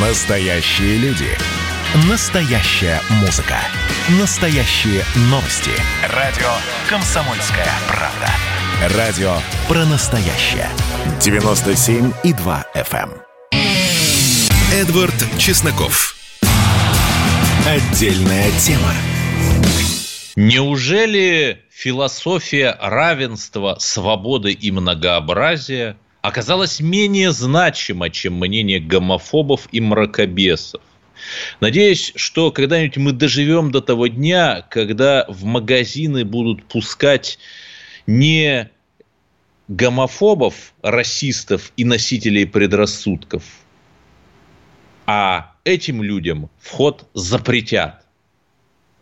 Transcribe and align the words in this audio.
Настоящие 0.00 0.96
люди. 0.98 1.26
Настоящая 2.08 3.00
музыка. 3.20 3.56
Настоящие 4.20 5.02
новости. 5.22 5.72
Радио 6.14 6.46
«Комсомольская 6.88 7.66
правда». 7.88 8.96
Радио 8.96 9.32
про 9.66 9.84
настоящее. 9.86 10.68
97,2 11.18 12.64
FM. 12.76 13.10
эм. 13.10 13.60
Эдвард 14.72 15.16
Чесноков. 15.36 16.14
Отдельная 17.66 18.52
тема. 18.60 18.94
Неужели 20.36 21.64
философия 21.72 22.78
равенства, 22.80 23.78
свободы 23.80 24.52
и 24.52 24.70
многообразия 24.70 25.96
оказалась 26.28 26.80
менее 26.80 27.32
значима, 27.32 28.10
чем 28.10 28.34
мнение 28.34 28.80
гомофобов 28.80 29.68
и 29.72 29.80
мракобесов? 29.80 30.82
Надеюсь, 31.60 32.12
что 32.14 32.52
когда-нибудь 32.52 32.96
мы 32.98 33.12
доживем 33.12 33.72
до 33.72 33.80
того 33.80 34.06
дня, 34.06 34.64
когда 34.70 35.24
в 35.28 35.44
магазины 35.44 36.24
будут 36.24 36.64
пускать 36.66 37.38
не 38.06 38.70
гомофобов, 39.66 40.74
расистов 40.82 41.72
и 41.76 41.84
носителей 41.84 42.46
предрассудков, 42.46 43.42
а 45.06 45.54
этим 45.64 46.02
людям 46.02 46.50
вход 46.60 47.08
запретят. 47.14 48.04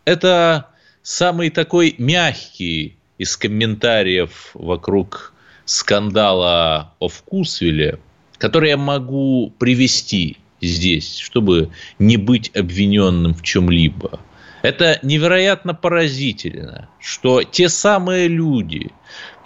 Это 0.05 0.69
самый 1.03 1.49
такой 1.49 1.95
мягкий 1.97 2.97
из 3.17 3.37
комментариев 3.37 4.51
вокруг 4.53 5.33
скандала 5.67 6.93
о 6.97 7.09
Вкусвилле, 7.09 7.99
который 8.39 8.69
я 8.69 8.77
могу 8.77 9.53
привести 9.59 10.37
здесь, 10.61 11.19
чтобы 11.19 11.69
не 11.99 12.17
быть 12.17 12.49
обвиненным 12.55 13.35
в 13.35 13.43
чем-либо. 13.43 14.19
Это 14.63 14.99
невероятно 15.03 15.75
поразительно, 15.75 16.89
что 16.99 17.43
те 17.43 17.69
самые 17.69 18.27
люди, 18.27 18.91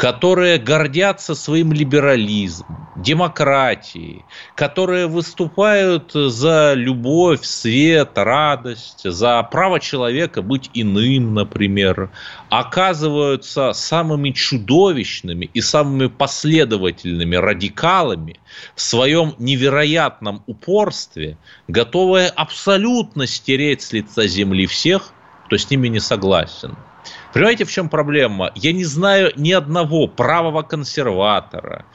которые 0.01 0.57
гордятся 0.57 1.35
своим 1.35 1.71
либерализмом, 1.73 2.87
демократией, 2.95 4.25
которые 4.55 5.05
выступают 5.05 6.13
за 6.13 6.73
любовь, 6.73 7.43
свет, 7.43 8.13
радость, 8.15 9.03
за 9.03 9.43
право 9.43 9.79
человека 9.79 10.41
быть 10.41 10.71
иным, 10.73 11.35
например, 11.35 12.09
оказываются 12.49 13.73
самыми 13.73 14.31
чудовищными 14.31 15.45
и 15.45 15.61
самыми 15.61 16.07
последовательными 16.07 17.35
радикалами 17.35 18.39
в 18.75 18.81
своем 18.81 19.35
невероятном 19.37 20.41
упорстве, 20.47 21.37
готовые 21.67 22.29
абсолютно 22.29 23.27
стереть 23.27 23.83
с 23.83 23.93
лица 23.93 24.25
земли 24.25 24.65
всех, 24.65 25.13
кто 25.45 25.57
с 25.57 25.69
ними 25.69 25.89
не 25.89 25.99
согласен. 25.99 26.75
Понимаете, 27.33 27.65
в 27.65 27.71
чем 27.71 27.87
проблема? 27.89 28.51
Я 28.55 28.73
не 28.73 28.83
знаю 28.83 29.31
ни 29.35 29.51
одного 29.51 30.07
правого 30.07 30.63
консерватора 30.63 31.85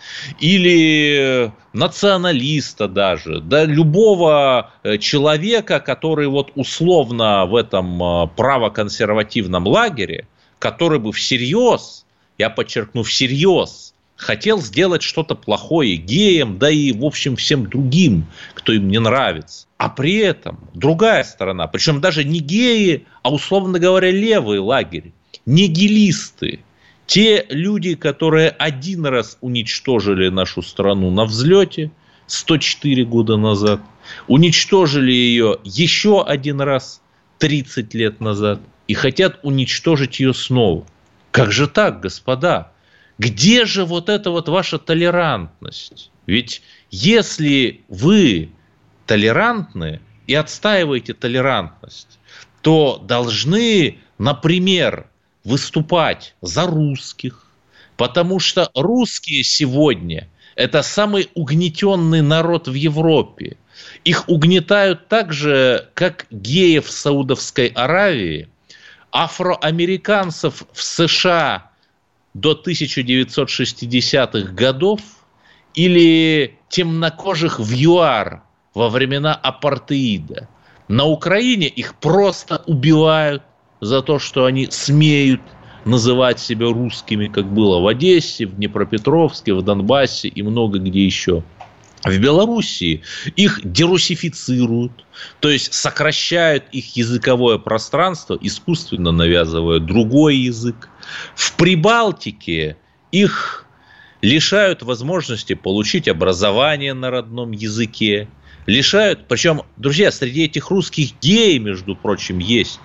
или 0.41 1.53
националиста 1.73 2.89
даже, 2.89 3.41
да 3.41 3.65
любого 3.65 4.71
э, 4.83 4.99
человека, 4.99 5.81
который 5.81 6.27
вот 6.27 6.53
условно 6.55 7.45
в 7.47 7.55
этом 7.55 8.03
э, 8.03 8.29
правоконсервативном 8.35 9.67
лагере, 9.67 10.27
который 10.59 10.99
бы 10.99 11.13
всерьез, 11.13 12.07
я 12.39 12.49
подчеркну, 12.49 13.03
всерьез 13.03 13.95
хотел 14.17 14.61
сделать 14.61 15.03
что-то 15.03 15.35
плохое 15.35 15.97
геям, 15.97 16.59
да 16.59 16.71
и, 16.71 16.93
в 16.93 17.05
общем, 17.05 17.37
всем 17.37 17.69
другим, 17.69 18.27
кто 18.55 18.73
им 18.73 18.89
не 18.89 18.99
нравится. 18.99 19.67
А 19.77 19.91
при 19.91 20.17
этом 20.17 20.71
другая 20.75 21.23
сторона, 21.23 21.67
причем 21.67 22.01
даже 22.01 22.25
не 22.25 22.41
геи, 22.41 23.07
а, 23.23 23.31
условно 23.31 23.79
говоря, 23.79 24.11
левый 24.11 24.59
лагерь, 24.59 25.13
нигилисты, 25.47 26.61
те 27.07 27.47
люди, 27.49 27.95
которые 27.95 28.51
один 28.51 29.07
раз 29.07 29.39
уничтожили 29.41 30.29
нашу 30.29 30.63
страну 30.63 31.11
на 31.11 31.25
взлете 31.25 31.91
104 32.27 33.05
года 33.05 33.37
назад, 33.37 33.81
уничтожили 34.27 35.13
ее 35.13 35.59
еще 35.65 36.25
один 36.25 36.61
раз 36.61 37.01
30 37.39 37.95
лет 37.95 38.21
назад 38.21 38.61
и 38.89 38.95
хотят 38.95 39.39
уничтожить 39.43 40.21
ее 40.21 40.35
снова. 40.35 40.87
Как 41.31 41.53
же 41.53 41.69
так, 41.69 42.01
господа? 42.01 42.73
Где 43.19 43.65
же 43.65 43.85
вот 43.85 44.09
эта 44.09 44.31
вот 44.31 44.49
ваша 44.49 44.79
толерантность? 44.79 46.11
Ведь 46.27 46.63
если 46.91 47.83
вы 47.89 48.51
толерантны 49.07 50.01
и 50.27 50.35
отстаиваете 50.35 51.15
толерантность, 51.15 52.19
то 52.63 52.99
должны, 52.99 53.99
например, 54.19 55.09
выступать 55.47 56.35
за 56.43 56.67
русских, 56.67 57.47
потому 57.97 58.41
что 58.41 58.69
русские 58.75 59.45
сегодня– 59.45 60.29
это 60.57 60.83
самый 60.83 61.31
угнетенный 61.35 62.21
народ 62.21 62.67
в 62.67 62.75
Европе. 62.75 63.57
Их 64.05 64.29
угнетают 64.29 65.07
так 65.07 65.33
же, 65.33 65.89
как 65.95 66.27
геев 66.31 66.87
в 66.87 66.91
Саудовской 66.91 67.69
Аравии, 67.69 68.49
афроамериканцев 69.13 70.65
в 70.73 70.83
США 70.83 71.71
до 72.35 72.61
1960-х 72.67 74.53
годов 74.53 75.01
или 75.75 76.59
темнокожих 76.69 77.61
в 77.61 77.71
ЮАР 77.71 78.43
во 78.75 78.89
времена 78.89 79.35
апартеида. 79.35 80.49
На 80.89 81.05
Украине 81.05 81.69
их 81.69 81.95
просто 81.95 82.65
убивают 82.67 83.43
за 83.81 84.03
то, 84.03 84.19
что 84.19 84.45
они 84.45 84.69
смеют 84.71 85.41
называть 85.85 86.41
себя 86.41 86.67
русскими, 86.67 87.29
как 87.29 87.47
было 87.47 87.81
в 87.81 87.87
Одессе, 87.87 88.47
в 88.47 88.57
Днепропетровске, 88.57 89.55
в 89.55 89.63
Донбассе 89.63 90.29
и 90.29 90.43
много 90.43 90.79
где 90.79 91.05
еще. 91.05 91.43
В 92.05 92.19
Белоруссии 92.19 93.03
их 93.35 93.61
дерусифицируют, 93.65 94.93
то 95.41 95.49
есть 95.49 95.73
сокращают 95.73 96.65
их 96.71 96.97
языковое 96.97 97.59
пространство, 97.59 98.39
искусственно 98.41 99.13
навязывая 99.13 99.81
другой 99.81 100.37
язык. 100.37 100.89
В 101.35 101.57
Прибалтике 101.57 102.77
их 103.11 103.67
лишают 104.23 104.83
возможности 104.83 105.55
получить 105.55 106.07
образование 106.07 106.95
на 106.95 107.11
родном 107.11 107.51
языке, 107.53 108.29
лишают, 108.67 109.27
причем, 109.27 109.63
друзья, 109.77 110.13
среди 110.13 110.45
этих 110.45 110.71
русских 110.71 111.13
геи, 111.21 111.59
между 111.59 111.97
прочим, 111.97 112.39
есть 112.39 112.79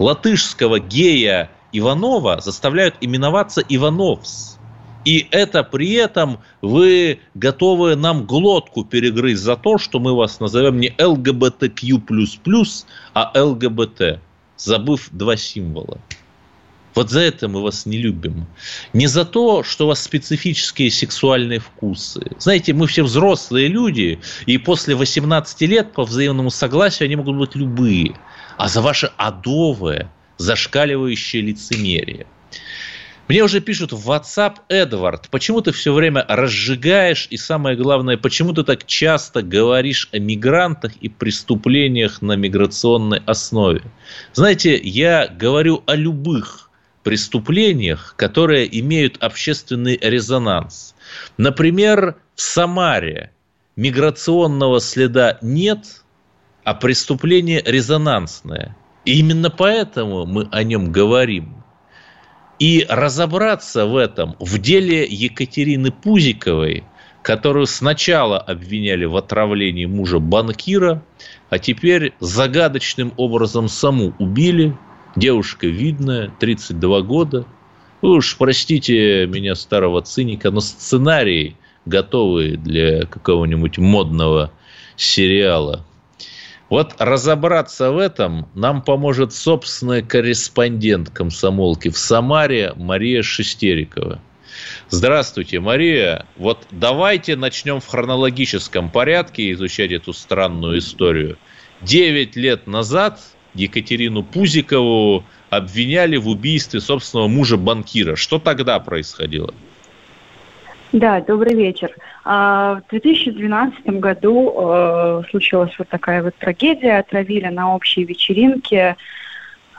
латышского 0.00 0.80
гея 0.80 1.50
Иванова 1.72 2.40
заставляют 2.40 2.96
именоваться 3.00 3.62
Ивановс. 3.68 4.58
И 5.04 5.28
это 5.30 5.62
при 5.62 5.92
этом 5.92 6.40
вы 6.60 7.20
готовы 7.34 7.96
нам 7.96 8.26
глотку 8.26 8.84
перегрызть 8.84 9.42
за 9.42 9.56
то, 9.56 9.78
что 9.78 9.98
мы 9.98 10.14
вас 10.14 10.40
назовем 10.40 10.78
не 10.78 10.94
ЛГБТQ++, 10.98 12.02
а 13.14 13.32
ЛГБТ, 13.42 14.20
забыв 14.56 15.08
два 15.12 15.36
символа. 15.36 15.98
Вот 16.94 17.08
за 17.08 17.20
это 17.20 17.48
мы 17.48 17.62
вас 17.62 17.86
не 17.86 17.98
любим. 17.98 18.46
Не 18.92 19.06
за 19.06 19.24
то, 19.24 19.62
что 19.62 19.84
у 19.84 19.88
вас 19.88 20.02
специфические 20.02 20.90
сексуальные 20.90 21.60
вкусы. 21.60 22.20
Знаете, 22.38 22.72
мы 22.72 22.88
все 22.88 23.04
взрослые 23.04 23.68
люди, 23.68 24.18
и 24.46 24.58
после 24.58 24.96
18 24.96 25.60
лет 25.62 25.92
по 25.92 26.02
взаимному 26.04 26.50
согласию 26.50 27.06
они 27.06 27.16
могут 27.16 27.36
быть 27.36 27.54
любые. 27.54 28.16
А 28.60 28.68
за 28.68 28.82
ваше 28.82 29.10
адовое, 29.16 30.10
зашкаливающее 30.36 31.42
лицемерие– 31.42 32.26
мне 33.30 33.44
уже 33.44 33.60
пишут 33.60 33.92
в 33.92 34.10
WhatsApp, 34.10 34.56
Эдвард, 34.68 35.28
почему 35.30 35.60
ты 35.60 35.70
все 35.70 35.94
время 35.94 36.24
разжигаешь 36.26 37.28
и 37.30 37.36
самое 37.36 37.76
главное, 37.76 38.16
почему 38.16 38.52
ты 38.52 38.64
так 38.64 38.84
часто 38.86 39.42
говоришь 39.42 40.08
о 40.10 40.18
мигрантах 40.18 40.96
и 41.00 41.08
преступлениях 41.08 42.22
на 42.22 42.32
миграционной 42.32 43.22
основе? 43.26 43.82
Знаете, 44.32 44.76
я 44.82 45.28
говорю 45.28 45.84
о 45.86 45.94
любых 45.94 46.70
преступлениях, 47.04 48.14
которые 48.16 48.66
имеют 48.80 49.22
общественный 49.22 49.96
резонанс. 50.02 50.96
Например, 51.36 52.16
в 52.34 52.40
Самаре 52.40 53.30
миграционного 53.76 54.80
следа 54.80 55.38
нет, 55.40 55.99
а 56.64 56.74
преступление 56.74 57.62
резонансное. 57.64 58.76
И 59.04 59.18
именно 59.18 59.50
поэтому 59.50 60.26
мы 60.26 60.48
о 60.50 60.62
нем 60.62 60.92
говорим. 60.92 61.62
И 62.58 62.84
разобраться 62.88 63.86
в 63.86 63.96
этом 63.96 64.36
в 64.38 64.58
деле 64.58 65.06
Екатерины 65.06 65.90
Пузиковой, 65.90 66.84
которую 67.22 67.66
сначала 67.66 68.38
обвиняли 68.38 69.06
в 69.06 69.16
отравлении 69.16 69.86
мужа 69.86 70.18
банкира, 70.18 71.02
а 71.48 71.58
теперь 71.58 72.12
загадочным 72.20 73.14
образом 73.16 73.68
саму 73.68 74.14
убили. 74.18 74.76
Девушка 75.16 75.66
видная, 75.66 76.30
32 76.38 77.00
года. 77.00 77.46
Вы 78.02 78.16
уж 78.16 78.36
простите 78.36 79.26
меня, 79.26 79.54
старого 79.54 80.02
циника, 80.02 80.50
но 80.50 80.60
сценарий 80.60 81.56
готовый 81.86 82.56
для 82.56 83.06
какого-нибудь 83.06 83.78
модного 83.78 84.52
сериала. 84.96 85.84
Вот 86.70 86.94
разобраться 86.98 87.90
в 87.90 87.98
этом 87.98 88.48
нам 88.54 88.80
поможет 88.82 89.34
собственный 89.34 90.02
корреспондент 90.02 91.10
комсомолки 91.10 91.90
в 91.90 91.98
Самаре 91.98 92.72
Мария 92.76 93.22
Шестерикова. 93.22 94.20
Здравствуйте, 94.88 95.58
Мария. 95.58 96.26
Вот 96.36 96.66
давайте 96.70 97.34
начнем 97.34 97.80
в 97.80 97.86
хронологическом 97.88 98.88
порядке 98.88 99.50
изучать 99.52 99.90
эту 99.90 100.12
странную 100.12 100.78
историю. 100.78 101.38
Девять 101.82 102.36
лет 102.36 102.68
назад 102.68 103.20
Екатерину 103.54 104.22
Пузикову 104.22 105.24
обвиняли 105.50 106.18
в 106.18 106.28
убийстве 106.28 106.80
собственного 106.80 107.26
мужа-банкира. 107.26 108.14
Что 108.14 108.38
тогда 108.38 108.78
происходило? 108.78 109.52
Да, 110.92 111.20
добрый 111.20 111.54
вечер. 111.54 111.94
А, 112.24 112.80
в 112.86 112.90
2012 112.90 113.86
году 114.00 114.52
э, 114.56 115.22
случилась 115.30 115.72
вот 115.78 115.88
такая 115.88 116.22
вот 116.22 116.34
трагедия. 116.36 116.98
Отравили 116.98 117.46
на 117.46 117.74
общей 117.74 118.02
вечеринке 118.04 118.96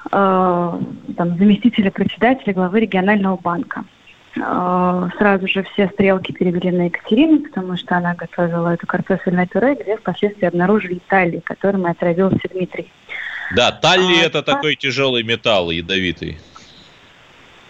э, 0.05 0.09
там, 0.11 1.37
заместителя 1.37 1.91
председателя 1.91 2.53
главы 2.53 2.79
регионального 2.79 3.35
банка. 3.35 3.83
Э, 4.37 5.09
сразу 5.17 5.47
же 5.49 5.63
все 5.63 5.89
стрелки 5.89 6.31
перевели 6.31 6.71
на 6.71 6.85
Екатерину, 6.85 7.39
потому 7.39 7.75
что 7.75 7.97
она 7.97 8.15
готовила 8.15 8.73
это 8.73 8.87
картофельное 8.87 9.47
пюре, 9.47 9.75
где 9.75 9.97
впоследствии 9.97 10.45
обнаружили 10.45 11.01
талли, 11.09 11.41
которым 11.43 11.87
отравился 11.87 12.47
Дмитрий. 12.53 12.89
Да, 13.53 13.73
талли 13.73 14.21
а, 14.21 14.27
это 14.27 14.43
так... 14.43 14.55
такой 14.55 14.77
тяжелый 14.77 15.23
металл, 15.23 15.71
ядовитый. 15.71 16.37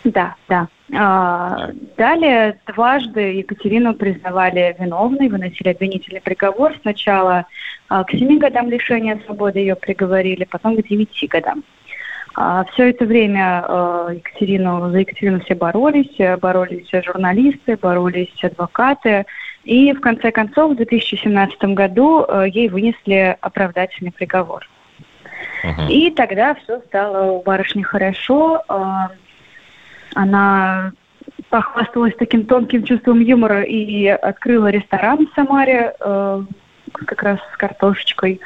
Да, 0.03 0.35
да. 0.47 0.67
А, 0.93 1.69
далее 1.97 2.59
дважды 2.67 3.35
Екатерину 3.35 3.93
признавали 3.93 4.75
виновной, 4.77 5.29
выносили 5.29 5.69
обвинительный 5.69 6.21
приговор. 6.21 6.73
Сначала 6.81 7.45
а, 7.87 8.03
к 8.03 8.11
7 8.11 8.37
годам 8.39 8.69
лишения 8.69 9.19
свободы 9.25 9.59
ее 9.59 9.75
приговорили, 9.75 10.43
потом 10.43 10.75
к 10.75 10.85
9 10.85 11.29
годам. 11.29 11.63
А, 12.35 12.65
все 12.73 12.89
это 12.89 13.05
время 13.05 13.65
Екатерину, 14.11 14.91
за 14.91 14.99
Екатерину 14.99 15.39
все 15.41 15.55
боролись, 15.55 16.39
боролись 16.39 16.89
журналисты, 17.05 17.77
боролись 17.77 18.43
адвокаты. 18.43 19.25
И 19.63 19.93
в 19.93 20.01
конце 20.01 20.31
концов 20.31 20.71
в 20.71 20.75
2017 20.75 21.63
году 21.75 22.25
ей 22.47 22.67
вынесли 22.67 23.37
оправдательный 23.41 24.11
приговор. 24.11 24.67
Uh-huh. 25.63 25.87
И 25.89 26.09
тогда 26.11 26.55
все 26.55 26.79
стало 26.87 27.33
у 27.33 27.43
барышни 27.43 27.83
хорошо. 27.83 28.63
Она 30.15 30.93
похвасталась 31.49 32.13
таким 32.17 32.45
тонким 32.45 32.83
чувством 32.83 33.19
юмора 33.19 33.63
и 33.63 34.07
открыла 34.07 34.67
ресторан 34.67 35.27
в 35.27 35.35
Самаре 35.35 35.93
э, 35.99 36.43
как 36.93 37.23
раз 37.23 37.39
с 37.53 37.57
картошечкой. 37.57 38.39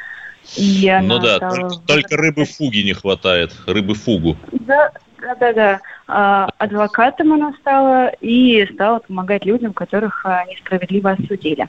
И 0.56 0.88
она 0.88 1.16
ну 1.16 1.18
да, 1.20 1.36
стала... 1.36 1.56
только, 1.56 1.86
только 1.86 2.16
рыбы 2.16 2.44
фуги 2.44 2.78
не 2.78 2.92
хватает, 2.92 3.52
рыбы 3.66 3.94
фугу. 3.94 4.36
Да, 4.52 4.92
да, 5.20 5.34
да, 5.34 5.52
да. 5.52 5.80
А, 6.06 6.48
адвокатом 6.58 7.32
она 7.32 7.52
стала 7.60 8.12
и 8.20 8.68
стала 8.72 9.00
помогать 9.00 9.44
людям, 9.44 9.72
которых 9.72 10.24
а, 10.24 10.44
несправедливо 10.44 11.12
осудили. 11.12 11.68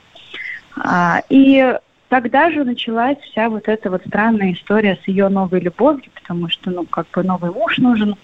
А, 0.80 1.22
и 1.30 1.78
тогда 2.10 2.52
же 2.52 2.64
началась 2.64 3.18
вся 3.20 3.50
вот 3.50 3.68
эта 3.68 3.90
вот 3.90 4.04
странная 4.08 4.54
история 4.54 5.00
с 5.04 5.08
ее 5.08 5.30
новой 5.30 5.60
любовью, 5.60 6.12
потому 6.14 6.50
что, 6.50 6.70
ну, 6.70 6.86
как 6.86 7.08
бы 7.10 7.24
новый 7.24 7.52
муж 7.52 7.80
нужен, 7.80 8.16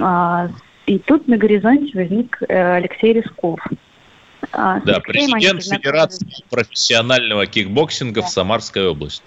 а, 0.00 0.48
и 0.86 0.98
тут 0.98 1.28
на 1.28 1.36
горизонте 1.36 1.90
возник 1.94 2.38
э, 2.48 2.76
Алексей 2.76 3.12
Рисков. 3.12 3.60
А, 4.52 4.80
да, 4.80 5.00
президент 5.00 5.64
Федерации 5.64 6.26
профессионального 6.50 7.46
кикбоксинга 7.46 8.20
да. 8.20 8.26
в 8.26 8.30
Самарской 8.30 8.86
области. 8.88 9.24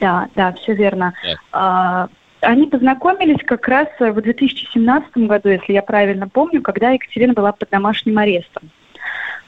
Да, 0.00 0.28
да, 0.34 0.52
все 0.52 0.74
верно. 0.74 1.12
Да. 1.22 1.36
А, 1.52 2.08
они 2.40 2.66
познакомились 2.66 3.44
как 3.44 3.68
раз 3.68 3.88
в 3.98 4.20
2017 4.20 5.16
году, 5.18 5.50
если 5.50 5.74
я 5.74 5.82
правильно 5.82 6.28
помню, 6.28 6.62
когда 6.62 6.90
Екатерина 6.90 7.34
была 7.34 7.52
под 7.52 7.68
домашним 7.68 8.16
арестом. 8.18 8.70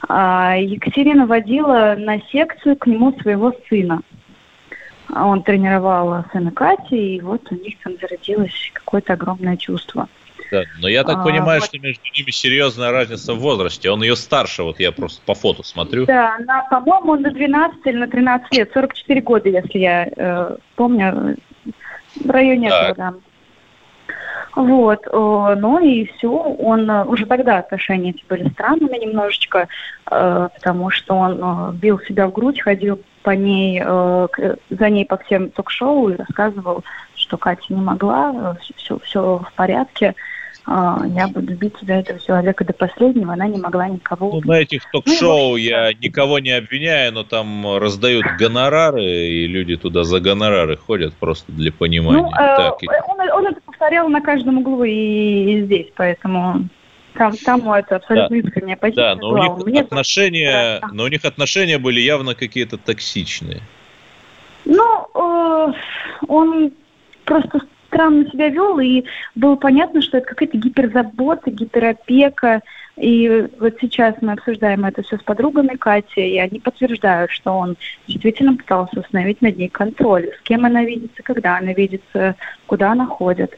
А, 0.07 0.55
Екатерина 0.57 1.25
водила 1.25 1.95
на 1.97 2.21
секцию 2.31 2.75
к 2.77 2.85
нему 2.85 3.17
своего 3.19 3.53
сына. 3.67 4.01
Он 5.09 5.43
тренировал 5.43 6.23
сына 6.31 6.51
Кати, 6.51 7.15
и 7.15 7.21
вот 7.21 7.51
у 7.51 7.55
них 7.55 7.75
там 7.83 7.93
зародилось 7.99 8.71
какое-то 8.73 9.13
огромное 9.13 9.57
чувство. 9.57 10.07
Да, 10.53 10.65
но 10.79 10.87
я 10.87 11.03
так 11.03 11.17
а, 11.17 11.23
понимаю, 11.23 11.61
вот. 11.61 11.67
что 11.67 11.79
между 11.79 12.03
ними 12.15 12.29
серьезная 12.29 12.91
разница 12.91 13.33
в 13.33 13.39
возрасте. 13.39 13.89
Он 13.89 14.03
ее 14.03 14.15
старше, 14.15 14.61
вот 14.61 14.79
я 14.79 14.91
просто 14.91 15.19
по 15.25 15.33
фото 15.33 15.63
смотрю. 15.63 16.05
Да, 16.05 16.35
она, 16.35 16.61
по-моему, 16.69 17.15
на 17.15 17.31
12 17.31 17.79
или 17.85 17.97
на 17.97 18.07
13 18.07 18.53
лет, 18.55 18.71
44 18.71 19.21
года, 19.21 19.49
если 19.49 19.79
я 19.79 20.07
э, 20.15 20.57
помню, 20.75 21.37
в 22.23 22.29
районе 22.29 22.69
так. 22.69 22.91
этого, 22.91 22.95
да. 22.95 23.17
Вот, 24.55 25.07
э, 25.11 25.55
ну 25.57 25.79
и 25.79 26.05
все, 26.05 26.29
он 26.29 26.87
э, 26.87 27.05
уже 27.05 27.25
тогда 27.25 27.57
отношения 27.57 28.11
эти 28.11 28.23
были 28.29 28.47
странными 28.49 29.03
немножечко, 29.03 29.67
э, 30.11 30.49
потому 30.53 30.91
что 30.91 31.15
он 31.15 31.75
бил 31.77 31.99
себя 32.01 32.27
в 32.27 32.33
грудь, 32.33 32.61
ходил 32.61 33.01
по 33.23 33.31
ней, 33.31 33.81
за 33.81 34.89
ней 34.89 35.05
по 35.05 35.15
всем 35.15 35.49
ток-шоу 35.49 36.09
и 36.09 36.17
рассказывал, 36.17 36.83
что 37.15 37.37
Катя 37.37 37.63
не 37.69 37.81
могла, 37.81 38.57
все, 38.75 38.99
все 38.99 39.37
в 39.37 39.53
порядке. 39.55 40.13
А, 40.65 41.01
я 41.07 41.27
буду 41.27 41.55
бить 41.55 41.75
за 41.81 41.93
этого 41.95 42.19
человека 42.19 42.63
до 42.63 42.73
последнего, 42.73 43.33
она 43.33 43.47
не 43.47 43.59
могла 43.59 43.89
никого 43.89 44.29
убить. 44.29 44.45
Ну, 44.45 44.51
на 44.53 44.59
этих 44.59 44.89
ток-шоу 44.91 45.51
ну, 45.51 45.55
я 45.57 45.91
никого 45.93 46.39
не 46.39 46.51
обвиняю, 46.51 47.11
но 47.11 47.23
там 47.23 47.77
раздают 47.77 48.25
гонорары, 48.39 49.03
и 49.03 49.47
люди 49.47 49.75
туда 49.75 50.03
за 50.03 50.21
гонорары 50.21 50.77
ходят 50.77 51.13
просто 51.15 51.51
для 51.51 51.71
понимания. 51.71 52.21
Ну, 52.21 52.29
э, 52.29 52.55
так, 52.57 52.81
и... 52.81 52.87
он, 52.87 53.19
он 53.31 53.47
это 53.47 53.59
повторял 53.65 54.07
на 54.07 54.21
каждом 54.21 54.59
углу 54.59 54.85
и, 54.85 54.91
и 54.91 55.61
здесь, 55.63 55.87
поэтому 55.95 56.69
там, 57.13 57.33
там 57.37 57.71
это 57.71 57.97
абсолютно 57.97 58.41
да. 58.41 58.47
искренняя 58.47 58.77
позиция. 58.77 59.15
Да, 59.15 59.21
но 59.21 59.29
у 59.31 59.37
них, 59.37 59.65
Мне 59.65 59.81
отношения, 59.81 60.79
да. 60.81 60.87
но 60.93 61.03
у 61.03 61.07
них 61.07 61.25
отношения 61.25 61.77
были 61.77 61.99
явно 61.99 62.35
какие-то 62.35 62.77
токсичные. 62.77 63.61
Ну, 64.63 65.07
э, 65.13 65.73
он 66.29 66.71
просто 67.25 67.59
странно 67.93 68.29
себя 68.29 68.49
вел, 68.49 68.79
и 68.79 69.03
было 69.35 69.55
понятно, 69.55 70.01
что 70.01 70.17
это 70.17 70.27
какая-то 70.27 70.57
гиперзабота, 70.57 71.51
гиперопека. 71.51 72.61
И 72.97 73.47
вот 73.59 73.75
сейчас 73.81 74.15
мы 74.21 74.33
обсуждаем 74.33 74.85
это 74.85 75.01
все 75.03 75.17
с 75.17 75.23
подругами 75.23 75.75
Кати, 75.75 76.35
и 76.35 76.37
они 76.37 76.59
подтверждают, 76.59 77.31
что 77.31 77.51
он 77.51 77.75
действительно 78.07 78.55
пытался 78.55 78.99
установить 78.99 79.41
над 79.41 79.57
ней 79.57 79.69
контроль, 79.69 80.29
с 80.39 80.41
кем 80.43 80.65
она 80.65 80.83
видится, 80.83 81.23
когда 81.23 81.57
она 81.57 81.73
видится, 81.73 82.35
куда 82.67 82.91
она 82.91 83.05
ходит. 83.07 83.57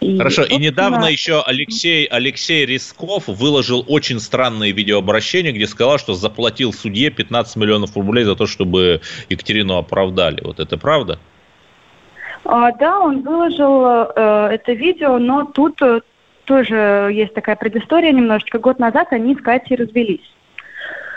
И, 0.00 0.18
Хорошо, 0.18 0.44
и 0.44 0.56
недавно 0.56 1.06
еще 1.06 1.42
Алексей, 1.44 2.04
Алексей 2.04 2.64
Рисков 2.64 3.26
выложил 3.26 3.84
очень 3.88 4.20
странное 4.20 4.70
видеообращение, 4.70 5.52
где 5.52 5.66
сказал, 5.66 5.98
что 5.98 6.14
заплатил 6.14 6.72
судье 6.72 7.10
15 7.10 7.56
миллионов 7.56 7.96
рублей 7.96 8.24
за 8.24 8.36
то, 8.36 8.46
чтобы 8.46 9.00
Екатерину 9.28 9.76
оправдали. 9.76 10.40
Вот 10.44 10.60
это 10.60 10.78
правда? 10.78 11.18
А, 12.44 12.72
да, 12.72 13.00
он 13.00 13.22
выложил 13.22 13.84
э, 13.84 14.48
это 14.52 14.72
видео, 14.72 15.18
но 15.18 15.44
тут 15.44 15.80
э, 15.82 16.00
тоже 16.44 17.10
есть 17.12 17.34
такая 17.34 17.56
предыстория 17.56 18.12
немножечко. 18.12 18.58
Год 18.58 18.78
назад 18.78 19.08
они 19.12 19.34
с 19.34 19.40
Катей 19.40 19.76
развелись. 19.76 20.34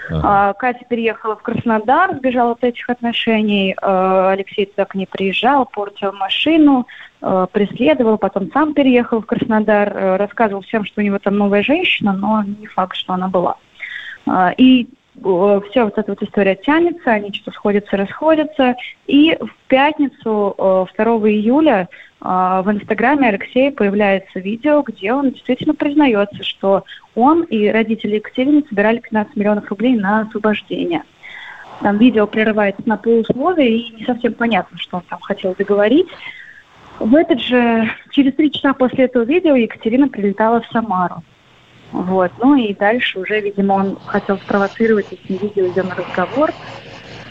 Ага. 0.10 0.22
А, 0.24 0.54
Катя 0.54 0.86
переехала 0.90 1.36
в 1.36 1.42
Краснодар, 1.42 2.16
сбежала 2.16 2.52
от 2.52 2.64
этих 2.64 2.90
отношений. 2.90 3.76
Э, 3.82 4.30
Алексей 4.32 4.66
туда 4.66 4.86
к 4.86 4.96
ней 4.96 5.08
приезжал, 5.08 5.66
портил 5.66 6.12
машину, 6.14 6.88
преследовал, 7.54 8.18
потом 8.18 8.52
сам 8.52 8.74
переехал 8.74 9.22
в 9.22 9.26
Краснодар, 9.26 10.20
рассказывал 10.20 10.62
всем, 10.62 10.84
что 10.84 11.00
у 11.00 11.04
него 11.06 11.20
там 11.20 11.38
новая 11.38 11.64
женщина, 11.64 12.12
но 12.12 12.44
не 12.44 12.68
факт, 12.68 12.98
что 12.98 13.14
она 13.14 13.30
была. 13.30 13.56
А, 14.26 14.54
и 14.58 14.88
все 15.16 15.84
вот 15.84 15.98
эта 15.98 16.12
вот 16.12 16.22
история 16.24 16.56
тянется, 16.56 17.12
они 17.12 17.32
что-то 17.34 17.52
сходятся, 17.52 17.98
расходятся. 17.98 18.76
И 19.08 19.38
в 19.40 19.68
пятницу, 19.68 20.56
2 20.58 20.88
июля, 21.30 21.88
в 22.20 22.66
Инстаграме 22.68 23.28
Алексея 23.30 23.72
появляется 23.72 24.40
видео, 24.40 24.82
где 24.82 25.14
он 25.14 25.32
действительно 25.32 25.76
признается, 25.76 26.44
что 26.44 26.84
он 27.16 27.44
и 27.44 27.68
родители 27.68 28.16
Екатерины 28.16 28.64
собирали 28.68 29.00
15 29.00 29.36
миллионов 29.36 29.70
рублей 29.70 29.96
на 29.96 30.22
освобождение. 30.22 31.04
Там 31.82 31.98
видео 31.98 32.26
прерывается 32.28 32.82
на 32.86 32.98
полусловие, 32.98 33.78
и 33.78 33.96
не 33.96 34.06
совсем 34.06 34.34
понятно, 34.34 34.78
что 34.78 34.98
он 34.98 35.04
там 35.10 35.20
хотел 35.20 35.54
договорить. 35.54 36.08
В 37.00 37.16
этот 37.16 37.42
же, 37.42 37.90
через 38.12 38.34
три 38.36 38.52
часа 38.52 38.74
после 38.74 39.06
этого 39.06 39.24
видео 39.24 39.56
Екатерина 39.56 40.08
прилетала 40.08 40.62
в 40.62 40.68
Самару. 40.68 41.24
Вот. 41.94 42.32
Ну 42.40 42.56
и 42.56 42.74
дальше 42.74 43.20
уже, 43.20 43.40
видимо, 43.40 43.74
он 43.74 44.00
хотел 44.06 44.38
спровоцировать 44.40 45.06
этим 45.12 45.38
видео 45.38 45.66
ее 45.66 45.84
на 45.84 45.96
разговор. 45.96 46.52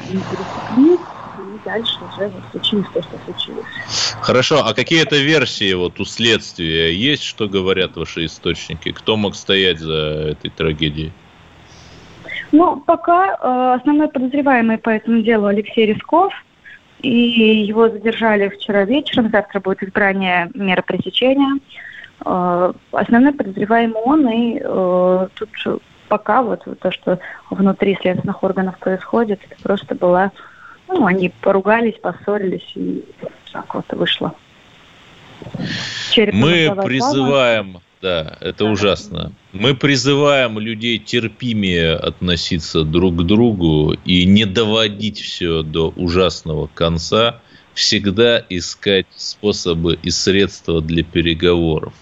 Они 0.09 0.21
пересеклись, 0.31 1.01
и 1.37 1.61
дальше 1.65 2.05
уже 2.05 2.29
вот 2.29 2.43
случилось 2.53 2.87
то, 2.95 3.03
что 3.03 3.19
случилось. 3.25 3.67
Хорошо, 4.21 4.65
а 4.65 4.73
какие-то 4.73 5.17
версии 5.17 5.73
вот 5.75 5.99
у 5.99 6.05
следствия 6.05 6.95
есть, 6.95 7.25
что 7.25 7.49
говорят 7.49 7.97
ваши 7.97 8.25
источники? 8.27 8.93
Кто 8.93 9.17
мог 9.17 9.35
стоять 9.35 9.81
за 9.81 10.31
этой 10.33 10.51
трагедией? 10.51 11.13
Ну, 12.53 12.81
пока 12.81 13.31
э, 13.31 13.75
основной 13.81 14.09
подозреваемый 14.09 14.79
по 14.79 14.91
этому 14.91 15.23
делу 15.23 15.47
Алексей 15.47 15.87
Рисков. 15.87 16.33
и 17.01 17.65
его 17.65 17.89
задержали 17.89 18.49
вчера 18.49 18.85
вечером. 18.85 19.31
Завтра 19.31 19.59
будет 19.59 19.83
избрание 19.83 20.51
меры 20.55 20.83
пресечения. 20.83 21.59
Э, 22.25 22.73
основной 22.93 23.33
подозреваемый 23.33 24.03
он, 24.03 24.29
и 24.29 24.61
э, 24.63 25.29
тут 25.35 25.83
пока 26.09 26.43
вот 26.43 26.67
то, 26.81 26.91
что 26.91 27.19
внутри 27.51 27.99
следственных 28.01 28.43
органов 28.43 28.79
происходит, 28.79 29.41
это 29.49 29.61
просто 29.63 29.95
была, 29.95 30.33
ну, 30.89 31.07
они 31.07 31.33
поругались, 31.41 31.99
поссорились, 32.01 32.71
и 32.75 33.05
так 33.53 33.75
вот 33.75 33.87
вышло. 33.93 34.35
Череп 36.11 36.35
Мы 36.35 36.75
призываем... 36.85 37.71
Слава 37.71 37.83
да, 38.03 38.37
это 38.41 38.65
ужасно. 38.65 39.33
Мы 39.53 39.77
призываем 39.77 40.59
людей 40.59 40.99
терпимее 40.99 41.95
относиться 41.95 42.83
друг 42.83 43.15
к 43.19 43.23
другу 43.23 43.95
и 44.05 44.25
не 44.25 44.45
доводить 44.45 45.21
все 45.21 45.63
до 45.63 45.91
ужасного 45.91 46.69
конца, 46.75 47.41
всегда 47.75 48.45
искать 48.49 49.07
способы 49.15 49.97
и 50.03 50.11
средства 50.11 50.83
для 50.83 51.05
переговоров. 51.05 51.95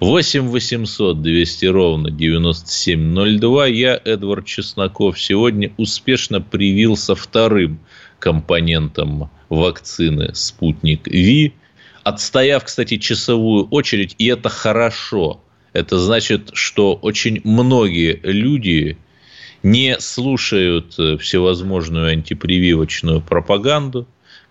8 0.00 0.48
800 0.48 1.22
200 1.22 1.66
ровно 1.66 2.10
9702. 2.10 3.66
Я, 3.66 4.00
Эдвард 4.04 4.46
Чесноков, 4.46 5.20
сегодня 5.20 5.72
успешно 5.76 6.40
привился 6.40 7.14
вторым 7.14 7.80
компонентом 8.18 9.30
вакцины 9.48 10.34
«Спутник 10.34 11.06
Ви», 11.06 11.54
отстояв, 12.02 12.64
кстати, 12.64 12.98
часовую 12.98 13.66
очередь, 13.68 14.14
и 14.18 14.26
это 14.26 14.48
хорошо. 14.48 15.40
Это 15.72 15.98
значит, 15.98 16.50
что 16.54 16.94
очень 16.94 17.40
многие 17.44 18.20
люди 18.22 18.96
не 19.62 19.98
слушают 19.98 20.92
всевозможную 21.20 22.12
антипрививочную 22.12 23.20
пропаганду, 23.20 24.06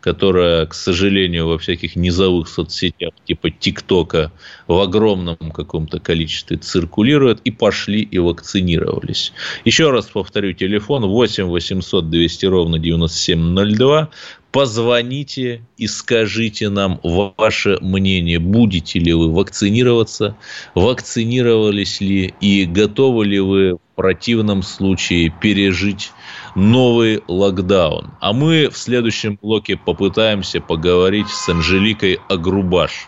которая, 0.05 0.67
к 0.67 0.75
сожалению, 0.75 1.47
во 1.47 1.57
всяких 1.57 1.95
низовых 1.95 2.47
соцсетях 2.47 3.11
типа 3.25 3.49
ТикТока 3.49 4.31
в 4.67 4.79
огромном 4.79 5.51
каком-то 5.51 5.99
количестве 5.99 6.57
циркулирует, 6.57 7.41
и 7.43 7.49
пошли 7.49 8.03
и 8.03 8.19
вакцинировались. 8.19 9.33
Еще 9.65 9.89
раз 9.89 10.05
повторю, 10.05 10.53
телефон 10.53 11.07
8 11.07 11.45
800 11.45 12.07
200 12.11 12.45
ровно 12.45 12.77
9702 12.77 14.11
позвоните 14.51 15.63
и 15.75 15.87
скажите 15.87 16.69
нам 16.69 16.99
ваше 17.01 17.79
мнение, 17.81 18.37
будете 18.37 18.99
ли 18.99 19.11
вы 19.11 19.33
вакцинироваться, 19.33 20.37
вакцинировались 20.75 21.99
ли 21.99 22.35
и 22.41 22.65
готовы 22.65 23.25
ли 23.25 23.39
вы 23.39 23.79
противном 23.95 24.61
случае 24.61 25.29
пережить 25.29 26.11
новый 26.55 27.23
локдаун. 27.27 28.11
А 28.19 28.33
мы 28.33 28.69
в 28.69 28.77
следующем 28.77 29.39
блоке 29.41 29.77
попытаемся 29.77 30.61
поговорить 30.61 31.29
с 31.29 31.49
Анжеликой 31.49 32.19
Агрубаш. 32.29 33.07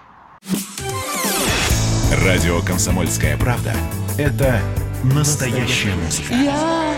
Радио 2.26 2.62
«Комсомольская 2.62 3.38
правда»– 3.38 3.74
это 4.18 4.62
настоящая 5.04 5.94
музыка. 5.96 6.34
Я 6.34 6.94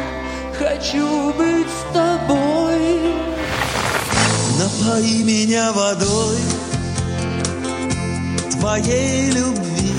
хочу 0.58 1.34
быть 1.34 1.68
с 1.68 1.94
тобой. 1.94 3.00
Напои 4.60 5.24
меня 5.24 5.72
водой 5.72 6.38
твоей 8.60 9.32
любви. 9.32 9.99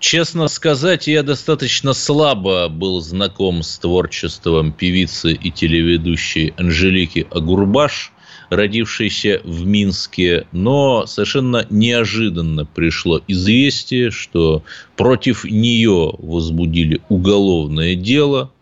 Честно 0.00 0.48
сказать, 0.48 1.08
я 1.08 1.22
достаточно 1.22 1.92
слабо 1.92 2.68
был 2.68 3.00
знаком 3.00 3.62
с 3.62 3.78
творчеством 3.78 4.72
певицы 4.72 5.32
и 5.32 5.50
телеведущей 5.50 6.54
Анжелики 6.56 7.26
Агурбаш– 7.30 8.12
родившейся 8.50 9.40
в 9.44 9.66
Минске, 9.66 10.46
но 10.52 11.06
совершенно 11.06 11.66
неожиданно 11.70 12.64
пришло 12.64 13.20
известие, 13.28 14.10
что 14.10 14.62
против 14.96 15.44
нее 15.44 16.14
возбудили 16.18 17.00
уголовное 17.08 17.94
дело. 17.94 18.52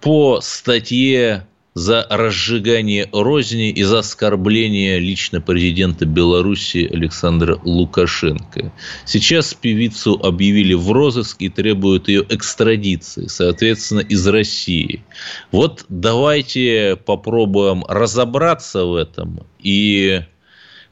По 0.00 0.40
статье 0.40 1.46
за 1.74 2.06
разжигание 2.10 3.08
розни 3.12 3.70
и 3.70 3.82
за 3.84 4.00
оскорбление 4.00 4.98
лично 4.98 5.40
президента 5.40 6.04
Беларуси 6.04 6.88
Александра 6.92 7.58
Лукашенко. 7.64 8.72
Сейчас 9.04 9.54
певицу 9.54 10.18
объявили 10.22 10.74
в 10.74 10.90
розыск 10.90 11.36
и 11.40 11.48
требуют 11.48 12.08
ее 12.08 12.24
экстрадиции, 12.28 13.26
соответственно, 13.28 14.00
из 14.00 14.26
России. 14.26 15.04
Вот 15.52 15.84
давайте 15.88 16.96
попробуем 16.96 17.84
разобраться 17.88 18.84
в 18.84 18.96
этом 18.96 19.46
и 19.60 20.22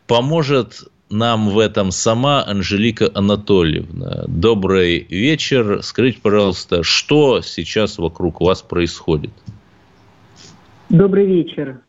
поможет 0.06 0.84
нам 1.10 1.50
в 1.50 1.58
этом 1.58 1.90
сама 1.90 2.44
Анжелика 2.46 3.10
Анатольевна. 3.14 4.24
Добрый 4.28 5.06
вечер. 5.08 5.80
Скажите, 5.82 6.18
пожалуйста, 6.22 6.82
что 6.82 7.40
сейчас 7.42 7.98
вокруг 7.98 8.40
вас 8.40 8.62
происходит? 8.62 9.32
Добрый 10.90 11.26
вечер. 11.26 11.80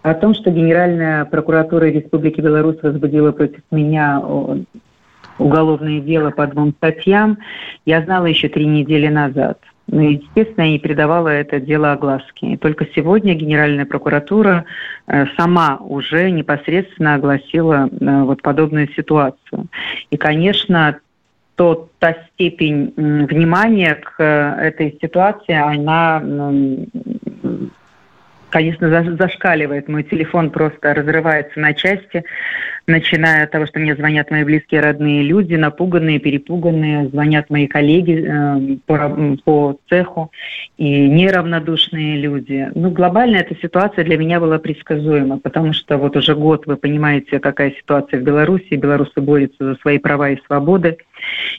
О 0.00 0.14
том, 0.14 0.32
что 0.32 0.50
Генеральная 0.50 1.26
прокуратура 1.26 1.84
Республики 1.84 2.40
Беларусь 2.40 2.82
возбудила 2.82 3.32
против 3.32 3.60
меня 3.70 4.22
уголовное 5.38 6.00
дело 6.00 6.30
по 6.30 6.46
двум 6.46 6.72
статьям, 6.72 7.36
я 7.84 8.02
знала 8.02 8.24
еще 8.24 8.48
три 8.48 8.64
недели 8.64 9.08
назад. 9.08 9.58
Ну, 9.88 10.00
естественно, 10.00 10.64
я 10.64 10.70
не 10.70 10.78
передавала 10.78 11.28
это 11.28 11.60
дело 11.60 11.92
огласке. 11.92 12.52
И 12.52 12.56
только 12.56 12.86
сегодня 12.94 13.34
Генеральная 13.34 13.84
прокуратура 13.84 14.64
э, 15.06 15.26
сама 15.36 15.76
уже 15.76 16.30
непосредственно 16.30 17.16
огласила 17.16 17.90
э, 17.90 18.22
вот 18.22 18.40
подобную 18.40 18.88
ситуацию. 18.96 19.66
И, 20.10 20.16
конечно, 20.16 20.98
то 21.56 21.90
та 21.98 22.16
степень 22.32 22.94
внимания 22.96 23.96
к 23.96 24.14
э, 24.18 24.68
этой 24.68 24.98
ситуации, 25.02 25.54
она 25.54 26.22
конечно, 28.54 28.88
зашкаливает. 29.16 29.88
Мой 29.88 30.04
телефон 30.04 30.50
просто 30.50 30.94
разрывается 30.94 31.58
на 31.58 31.74
части 31.74 32.22
начиная 32.86 33.44
от 33.44 33.50
того, 33.50 33.66
что 33.66 33.80
мне 33.80 33.96
звонят 33.96 34.30
мои 34.30 34.44
близкие, 34.44 34.80
родные 34.80 35.22
люди, 35.22 35.54
напуганные, 35.54 36.20
перепуганные, 36.20 37.08
звонят 37.08 37.50
мои 37.50 37.66
коллеги 37.66 38.24
э, 38.24 38.76
по, 38.86 39.36
по 39.44 39.76
цеху 39.88 40.30
и 40.76 41.08
неравнодушные 41.08 42.16
люди. 42.18 42.70
Ну, 42.76 42.90
глобально 42.90 43.38
эта 43.38 43.56
ситуация 43.60 44.04
для 44.04 44.16
меня 44.16 44.38
была 44.38 44.58
предсказуема, 44.58 45.38
потому 45.38 45.72
что 45.72 45.96
вот 45.98 46.16
уже 46.16 46.36
год 46.36 46.66
вы 46.66 46.76
понимаете, 46.76 47.40
какая 47.40 47.72
ситуация 47.72 48.20
в 48.20 48.22
Беларуси, 48.22 48.74
белорусы 48.74 49.20
борются 49.20 49.64
за 49.64 49.74
свои 49.80 49.98
права 49.98 50.30
и 50.30 50.38
свободы. 50.46 50.98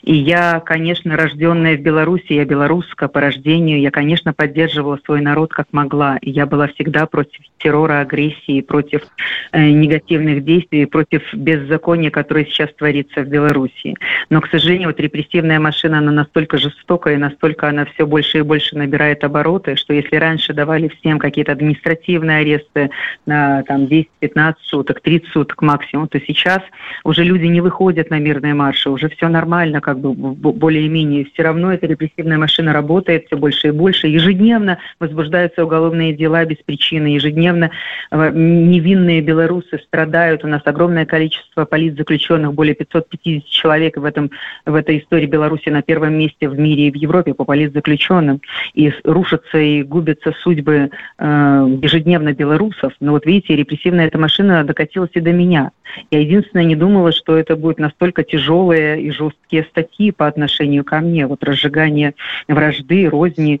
И 0.06 0.14
я, 0.14 0.60
конечно, 0.60 1.16
рожденная 1.16 1.76
в 1.76 1.80
Беларуси, 1.80 2.32
я 2.32 2.44
белоруска 2.44 3.08
по 3.08 3.20
рождению, 3.20 3.80
я, 3.80 3.90
конечно, 3.90 4.32
поддерживала 4.32 5.00
свой 5.04 5.20
народ 5.20 5.52
как 5.52 5.66
могла. 5.72 6.18
И 6.20 6.30
я 6.30 6.46
была 6.46 6.68
всегда 6.68 7.06
против 7.06 7.40
террора, 7.58 8.00
агрессии, 8.00 8.60
против 8.60 9.02
э, 9.50 9.70
негативных 9.70 10.44
действий, 10.44 10.86
против 10.86 11.22
беззакония, 11.34 12.10
которое 12.10 12.44
сейчас 12.44 12.72
творится 12.74 13.22
в 13.22 13.26
Беларуси. 13.26 13.94
Но, 14.30 14.40
к 14.40 14.48
сожалению, 14.48 14.90
вот 14.90 15.00
репрессивная 15.00 15.58
машина, 15.58 15.98
она 15.98 16.12
настолько 16.12 16.58
жестокая, 16.58 17.16
настолько 17.18 17.68
она 17.68 17.86
все 17.86 18.06
больше 18.06 18.38
и 18.38 18.42
больше 18.42 18.76
набирает 18.76 19.24
обороты, 19.24 19.74
что 19.74 19.92
если 19.92 20.14
раньше 20.14 20.54
давали 20.54 20.86
всем 21.00 21.18
какие-то 21.18 21.50
административные 21.50 22.38
аресты 22.38 22.90
на 23.26 23.64
там, 23.64 23.86
10-15 23.86 24.54
суток, 24.62 25.00
30 25.00 25.28
суток 25.30 25.62
максимум, 25.62 26.06
то 26.06 26.20
сейчас 26.20 26.62
уже 27.02 27.24
люди 27.24 27.46
не 27.46 27.60
выходят 27.60 28.10
на 28.10 28.20
мирные 28.20 28.54
марши, 28.54 28.88
уже 28.90 29.08
все 29.08 29.28
нормально 29.28 29.55
нормально, 29.56 29.80
как 29.80 29.98
бы 29.98 30.12
более-менее. 30.12 31.24
Все 31.32 31.42
равно 31.42 31.72
эта 31.72 31.86
репрессивная 31.86 32.38
машина 32.38 32.72
работает 32.72 33.26
все 33.26 33.36
больше 33.36 33.68
и 33.68 33.70
больше. 33.70 34.06
Ежедневно 34.06 34.78
возбуждаются 35.00 35.64
уголовные 35.64 36.12
дела 36.12 36.44
без 36.44 36.58
причины. 36.58 37.08
Ежедневно 37.08 37.70
э, 38.10 38.30
невинные 38.34 39.22
белорусы 39.22 39.78
страдают. 39.86 40.44
У 40.44 40.48
нас 40.48 40.60
огромное 40.64 41.06
количество 41.06 41.64
политзаключенных, 41.64 42.52
более 42.52 42.74
550 42.74 43.48
человек 43.48 43.96
в, 43.96 44.04
этом, 44.04 44.30
в 44.66 44.74
этой 44.74 44.98
истории 44.98 45.26
Беларуси 45.26 45.70
на 45.70 45.82
первом 45.82 46.14
месте 46.18 46.48
в 46.48 46.58
мире 46.58 46.88
и 46.88 46.90
в 46.90 46.96
Европе 46.96 47.32
по 47.32 47.44
политзаключенным. 47.44 48.40
И 48.74 48.92
рушатся 49.04 49.58
и 49.58 49.82
губятся 49.82 50.32
судьбы 50.42 50.90
э, 51.18 51.78
ежедневно 51.82 52.32
белорусов. 52.32 52.92
Но 53.00 53.12
вот 53.12 53.24
видите, 53.24 53.56
репрессивная 53.56 54.06
эта 54.06 54.18
машина 54.18 54.64
докатилась 54.64 55.10
и 55.14 55.20
до 55.20 55.32
меня. 55.32 55.70
Я 56.10 56.20
единственное 56.20 56.64
не 56.64 56.76
думала, 56.76 57.12
что 57.12 57.36
это 57.36 57.56
будет 57.56 57.78
настолько 57.78 58.22
тяжелые 58.22 59.00
и 59.00 59.10
жесткие 59.46 59.64
статьи 59.64 60.10
по 60.10 60.26
отношению 60.26 60.84
ко 60.84 61.00
мне. 61.00 61.26
Вот 61.26 61.42
разжигание 61.44 62.14
вражды, 62.48 63.08
розни. 63.08 63.60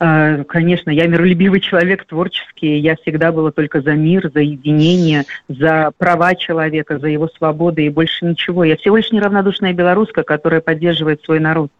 Э, 0.00 0.44
конечно, 0.44 0.90
я 0.90 1.06
миролюбивый 1.06 1.60
человек, 1.60 2.04
творческий. 2.04 2.78
Я 2.78 2.96
всегда 2.96 3.32
была 3.32 3.50
только 3.50 3.80
за 3.80 3.92
мир, 3.92 4.30
за 4.32 4.40
единение, 4.40 5.24
за 5.48 5.92
права 5.98 6.34
человека, 6.34 6.98
за 6.98 7.08
его 7.08 7.28
свободы 7.28 7.86
и 7.86 7.90
больше 7.90 8.24
ничего. 8.24 8.64
Я 8.64 8.76
всего 8.76 8.96
лишь 8.96 9.12
неравнодушная 9.12 9.72
белоруска, 9.72 10.22
которая 10.22 10.60
поддерживает 10.60 11.22
свой 11.24 11.40
народ. 11.40 11.70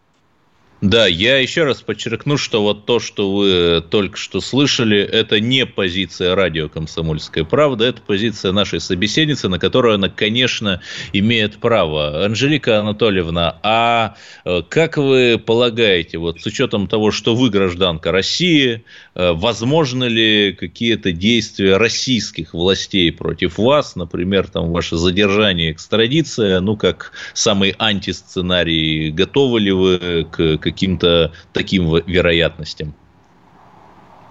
Да, 0.81 1.07
я 1.07 1.39
еще 1.39 1.65
раз 1.65 1.81
подчеркну, 1.81 2.37
что 2.37 2.63
вот 2.63 2.85
то, 2.85 3.01
что 3.01 3.33
вы 3.35 3.83
только 3.89 4.15
что 4.15 4.39
слышали, 4.39 4.97
это 4.97 5.41
не 5.41 5.65
позиция 5.65 6.35
радио 6.35 6.69
«Комсомольская 6.69 7.43
правда», 7.43 7.83
это 7.83 8.01
позиция 8.01 8.53
нашей 8.53 8.79
собеседницы, 8.79 9.49
на 9.49 9.59
которую 9.59 9.95
она, 9.95 10.07
конечно, 10.07 10.81
имеет 11.11 11.57
право. 11.57 12.23
Анжелика 12.23 12.79
Анатольевна, 12.79 13.59
а 13.61 14.15
э, 14.45 14.61
как 14.69 14.95
вы 14.95 15.37
полагаете, 15.45 16.17
вот 16.17 16.39
с 16.39 16.45
учетом 16.45 16.87
того, 16.87 17.11
что 17.11 17.35
вы 17.35 17.49
гражданка 17.49 18.13
России, 18.13 18.85
э, 19.15 19.33
возможно 19.33 20.05
ли 20.05 20.53
какие-то 20.57 21.11
действия 21.11 21.75
российских 21.75 22.53
властей 22.53 23.11
против 23.11 23.57
вас, 23.57 23.97
например, 23.97 24.47
там 24.47 24.71
ваше 24.71 24.95
задержание, 24.95 25.73
экстрадиция, 25.73 26.61
ну, 26.61 26.77
как 26.77 27.11
самый 27.33 27.75
антисценарий, 27.77 29.11
готовы 29.11 29.59
ли 29.59 29.71
вы 29.73 30.25
к 30.31 30.68
каким-то 30.71 31.31
таким 31.53 31.85
вероятностям? 32.05 32.93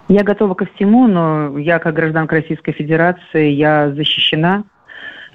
Я 0.07 0.23
готова 0.23 0.55
ко 0.55 0.65
всему, 0.65 1.07
но 1.07 1.57
я 1.59 1.79
как 1.79 1.93
гражданка 1.93 2.35
Российской 2.35 2.71
Федерации, 2.71 3.51
я 3.51 3.91
защищена 3.91 4.63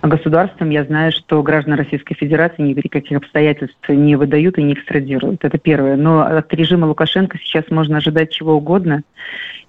государством. 0.09 0.71
Я 0.71 0.85
знаю, 0.85 1.13
что 1.13 1.43
граждан 1.43 1.75
Российской 1.75 2.15
Федерации 2.15 2.63
ни 2.63 2.75
при 2.75 2.89
каких 2.89 3.19
обстоятельствах 3.19 3.97
не 3.97 4.17
выдают 4.17 4.59
и 4.59 4.63
не 4.63 4.75
экстрадируют. 4.75 5.45
Это 5.45 5.59
первое. 5.59 5.97
Но 5.97 6.21
от 6.21 6.53
режима 6.53 6.87
Лукашенко 6.87 7.39
сейчас 7.39 7.65
можно 7.71 7.99
ожидать 7.99 8.33
чего 8.33 8.55
угодно. 8.55 9.03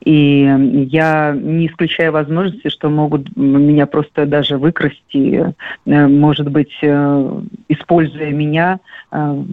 И 0.03 0.87
я 0.91 1.35
не 1.35 1.67
исключаю 1.67 2.11
возможности, 2.11 2.69
что 2.69 2.89
могут 2.89 3.35
меня 3.35 3.85
просто 3.87 4.25
даже 4.25 4.57
выкрасть 4.57 5.01
и, 5.13 5.43
э, 5.85 6.07
может 6.07 6.51
быть, 6.51 6.73
э, 6.81 7.41
используя 7.69 8.31
меня, 8.31 8.79
э, 9.11 9.43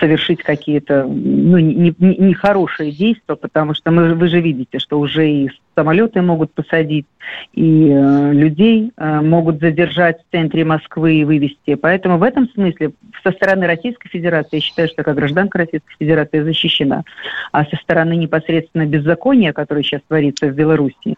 совершить 0.00 0.42
какие-то 0.42 1.04
ну, 1.04 1.58
нехорошие 1.58 2.86
не, 2.86 2.92
не 2.92 2.96
действия, 2.96 3.36
потому 3.36 3.74
что 3.74 3.90
мы, 3.90 4.14
вы 4.14 4.28
же 4.28 4.40
видите, 4.40 4.78
что 4.78 4.98
уже 4.98 5.30
и 5.30 5.50
самолеты 5.76 6.20
могут 6.22 6.52
посадить, 6.52 7.06
и 7.52 7.88
э, 7.88 8.32
людей 8.32 8.92
э, 8.96 9.20
могут 9.20 9.60
задержать 9.60 10.18
в 10.18 10.32
центре 10.32 10.64
Москвы 10.64 11.14
и 11.14 11.24
вывести. 11.24 11.74
Поэтому 11.74 12.18
в 12.18 12.22
этом 12.22 12.48
смысле 12.48 12.92
со 13.22 13.30
стороны 13.32 13.66
Российской 13.66 14.08
Федерации, 14.08 14.56
я 14.56 14.60
считаю, 14.60 14.88
что 14.88 15.02
как 15.02 15.14
гражданка 15.16 15.58
Российской 15.58 15.94
Федерации 15.98 16.40
защищена, 16.40 17.04
а 17.52 17.64
со 17.64 17.76
стороны 17.76 18.16
непосредственно 18.16 18.86
беззакония, 18.86 19.52
которое 19.52 19.82
сейчас 19.82 20.00
творится 20.08 20.46
в 20.46 20.54
Беларуси, 20.54 21.14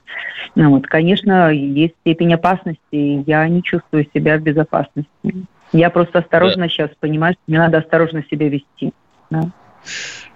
ну, 0.54 0.70
вот, 0.70 0.86
конечно, 0.86 1.50
есть 1.50 1.94
степень 2.00 2.34
опасности, 2.34 2.80
и 2.90 3.22
я 3.26 3.48
не 3.48 3.62
чувствую 3.62 4.06
себя 4.12 4.36
в 4.36 4.42
безопасности. 4.42 5.08
Я 5.72 5.90
просто 5.90 6.18
осторожно 6.18 6.64
да. 6.64 6.68
сейчас 6.68 6.90
понимаю, 7.00 7.34
что 7.34 7.42
мне 7.46 7.58
надо 7.58 7.78
осторожно 7.78 8.22
себя 8.30 8.48
вести. 8.48 8.92
Да. 9.30 9.42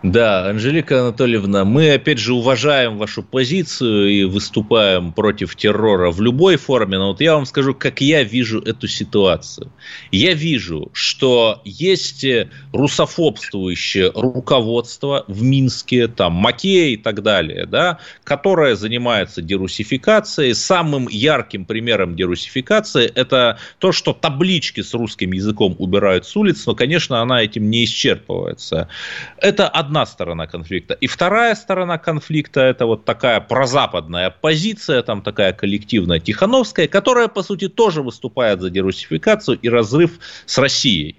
Да, 0.02 0.50
Анжелика 0.50 1.00
Анатольевна, 1.00 1.64
мы 1.64 1.94
опять 1.94 2.18
же 2.18 2.34
уважаем 2.34 2.98
вашу 2.98 3.22
позицию 3.22 4.10
и 4.10 4.24
выступаем 4.24 5.12
против 5.12 5.56
террора 5.56 6.10
в 6.10 6.20
любой 6.20 6.56
форме, 6.56 6.98
но 6.98 7.08
вот 7.08 7.20
я 7.22 7.34
вам 7.34 7.46
скажу, 7.46 7.74
как 7.74 8.02
я 8.02 8.22
вижу 8.22 8.60
эту 8.60 8.88
ситуацию. 8.88 9.72
Я 10.12 10.34
вижу, 10.34 10.90
что 10.92 11.62
есть 11.64 12.26
русофобствующее 12.72 14.12
руководство 14.14 15.24
в 15.28 15.42
Минске, 15.42 16.08
там 16.08 16.34
Макея 16.34 16.90
и 16.90 16.96
так 16.98 17.22
далее, 17.22 17.64
да, 17.64 17.98
которое 18.22 18.76
занимается 18.76 19.40
дерусификацией. 19.40 20.54
Самым 20.54 21.08
ярким 21.08 21.64
примером 21.64 22.16
дерусификации 22.16 23.10
это 23.14 23.58
то, 23.78 23.92
что 23.92 24.12
таблички 24.12 24.82
с 24.82 24.92
русским 24.92 25.32
языком 25.32 25.74
убирают 25.78 26.26
с 26.26 26.36
улиц, 26.36 26.66
но, 26.66 26.74
конечно, 26.74 27.22
она 27.22 27.42
этим 27.42 27.70
не 27.70 27.84
исчерпывается. 27.84 28.88
Это 29.38 29.68
одна 29.68 30.06
сторона 30.06 30.46
конфликта. 30.46 30.94
И 30.94 31.06
вторая 31.06 31.54
сторона 31.54 31.98
конфликта– 31.98 32.60
это 32.62 32.86
вот 32.86 33.04
такая 33.04 33.40
прозападная 33.40 34.30
позиция, 34.30 35.02
там 35.02 35.22
такая 35.22 35.52
коллективная 35.52 36.20
Тихановская, 36.20 36.88
которая, 36.88 37.28
по 37.28 37.42
сути, 37.42 37.68
тоже 37.68 38.02
выступает 38.02 38.60
за 38.60 38.70
дерусификацию 38.70 39.58
и 39.60 39.68
разрыв 39.68 40.18
с 40.46 40.58
Россией. 40.58 41.16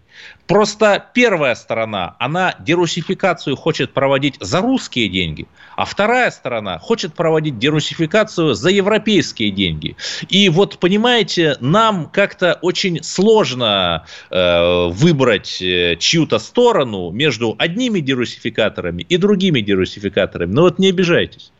Просто 0.47 1.03
первая 1.13 1.55
сторона, 1.55 2.15
она 2.19 2.55
дерусификацию 2.59 3.57
хочет 3.57 3.91
проводить 3.91 4.37
за 4.39 4.61
русские 4.61 5.09
деньги, 5.09 5.45
а 5.75 5.83
вторая 5.83 6.31
сторона 6.31 6.79
хочет 6.79 7.13
проводить 7.13 7.59
дерусификацию 7.59 8.53
за 8.53 8.69
европейские 8.69 9.51
деньги. 9.51 9.97
И 10.29 10.47
вот, 10.47 10.79
понимаете, 10.79 11.57
нам 11.59 12.05
как-то 12.05 12.57
очень 12.61 13.03
сложно 13.03 14.05
э, 14.31 14.87
выбрать 14.87 15.61
э, 15.61 15.97
чью-то 15.99 16.39
сторону 16.39 17.11
между 17.11 17.55
одними 17.57 17.99
дерусификаторами 17.99 19.01
и 19.01 19.17
другими 19.17 19.59
дерусификаторами. 19.59 20.53
Но 20.53 20.61
вот 20.61 20.79
не 20.79 20.89
обижайтесь. 20.89 21.51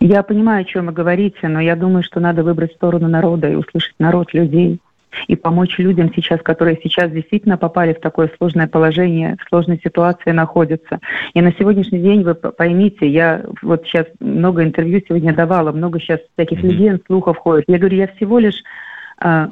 Я 0.00 0.24
понимаю, 0.24 0.62
о 0.62 0.64
чем 0.64 0.86
вы 0.86 0.92
говорите, 0.92 1.46
но 1.46 1.60
я 1.60 1.76
думаю, 1.76 2.02
что 2.02 2.18
надо 2.18 2.42
выбрать 2.42 2.72
сторону 2.72 3.08
народа 3.08 3.48
и 3.48 3.54
услышать 3.54 3.94
народ 3.98 4.34
людей 4.34 4.80
и 5.26 5.36
помочь 5.36 5.78
людям 5.78 6.12
сейчас, 6.14 6.40
которые 6.42 6.78
сейчас 6.82 7.10
действительно 7.10 7.56
попали 7.56 7.94
в 7.94 8.00
такое 8.00 8.30
сложное 8.38 8.66
положение, 8.66 9.36
в 9.44 9.48
сложной 9.48 9.80
ситуации 9.82 10.30
находятся. 10.30 11.00
И 11.34 11.40
на 11.40 11.52
сегодняшний 11.52 12.00
день, 12.00 12.22
вы 12.22 12.34
поймите, 12.34 13.08
я 13.08 13.44
вот 13.62 13.84
сейчас 13.84 14.06
много 14.20 14.62
интервью 14.62 15.02
сегодня 15.06 15.34
давала, 15.34 15.72
много 15.72 16.00
сейчас 16.00 16.20
всяких 16.34 16.62
легенд, 16.62 17.02
слухов 17.06 17.36
ходит. 17.36 17.64
Я 17.68 17.78
говорю, 17.78 17.96
я 17.96 18.08
всего 18.08 18.38
лишь 18.38 18.62
а, 19.18 19.50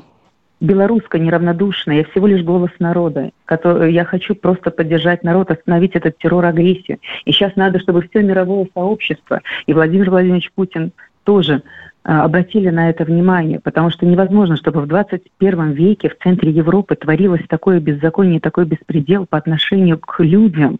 белоруска 0.60 1.18
неравнодушная, 1.18 1.98
я 1.98 2.04
всего 2.04 2.26
лишь 2.26 2.42
голос 2.42 2.70
народа. 2.78 3.30
Который, 3.44 3.92
я 3.92 4.04
хочу 4.04 4.34
просто 4.34 4.70
поддержать 4.70 5.22
народ, 5.22 5.50
остановить 5.50 5.94
этот 5.94 6.18
террор, 6.18 6.44
агрессию. 6.44 6.98
И 7.24 7.32
сейчас 7.32 7.54
надо, 7.56 7.78
чтобы 7.78 8.02
все 8.02 8.22
мировое 8.22 8.66
сообщество 8.74 9.40
и 9.66 9.72
Владимир 9.72 10.10
Владимирович 10.10 10.50
Путин 10.54 10.92
тоже 11.24 11.62
обратили 12.08 12.70
на 12.70 12.88
это 12.88 13.04
внимание, 13.04 13.60
потому 13.60 13.90
что 13.90 14.06
невозможно, 14.06 14.56
чтобы 14.56 14.80
в 14.80 14.86
21 14.86 15.72
веке 15.72 16.08
в 16.08 16.16
центре 16.22 16.50
Европы 16.50 16.96
творилось 16.96 17.42
такое 17.46 17.80
беззаконие, 17.80 18.40
такой 18.40 18.64
беспредел 18.64 19.26
по 19.26 19.36
отношению 19.36 19.98
к 19.98 20.18
людям, 20.20 20.78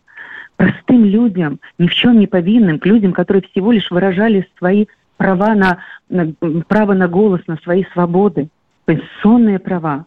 простым 0.56 1.04
людям, 1.04 1.60
ни 1.78 1.86
в 1.86 1.94
чем 1.94 2.18
не 2.18 2.26
повинным, 2.26 2.78
к 2.78 2.86
людям, 2.86 3.12
которые 3.12 3.42
всего 3.42 3.72
лишь 3.72 3.90
выражали 3.90 4.48
свои 4.56 4.86
права 5.18 5.54
на, 5.54 5.78
на 6.08 6.32
право 6.66 6.94
на 6.94 7.08
голос, 7.08 7.42
на 7.46 7.56
свои 7.58 7.84
свободы, 7.92 8.48
конституционные 8.86 9.58
права. 9.58 10.06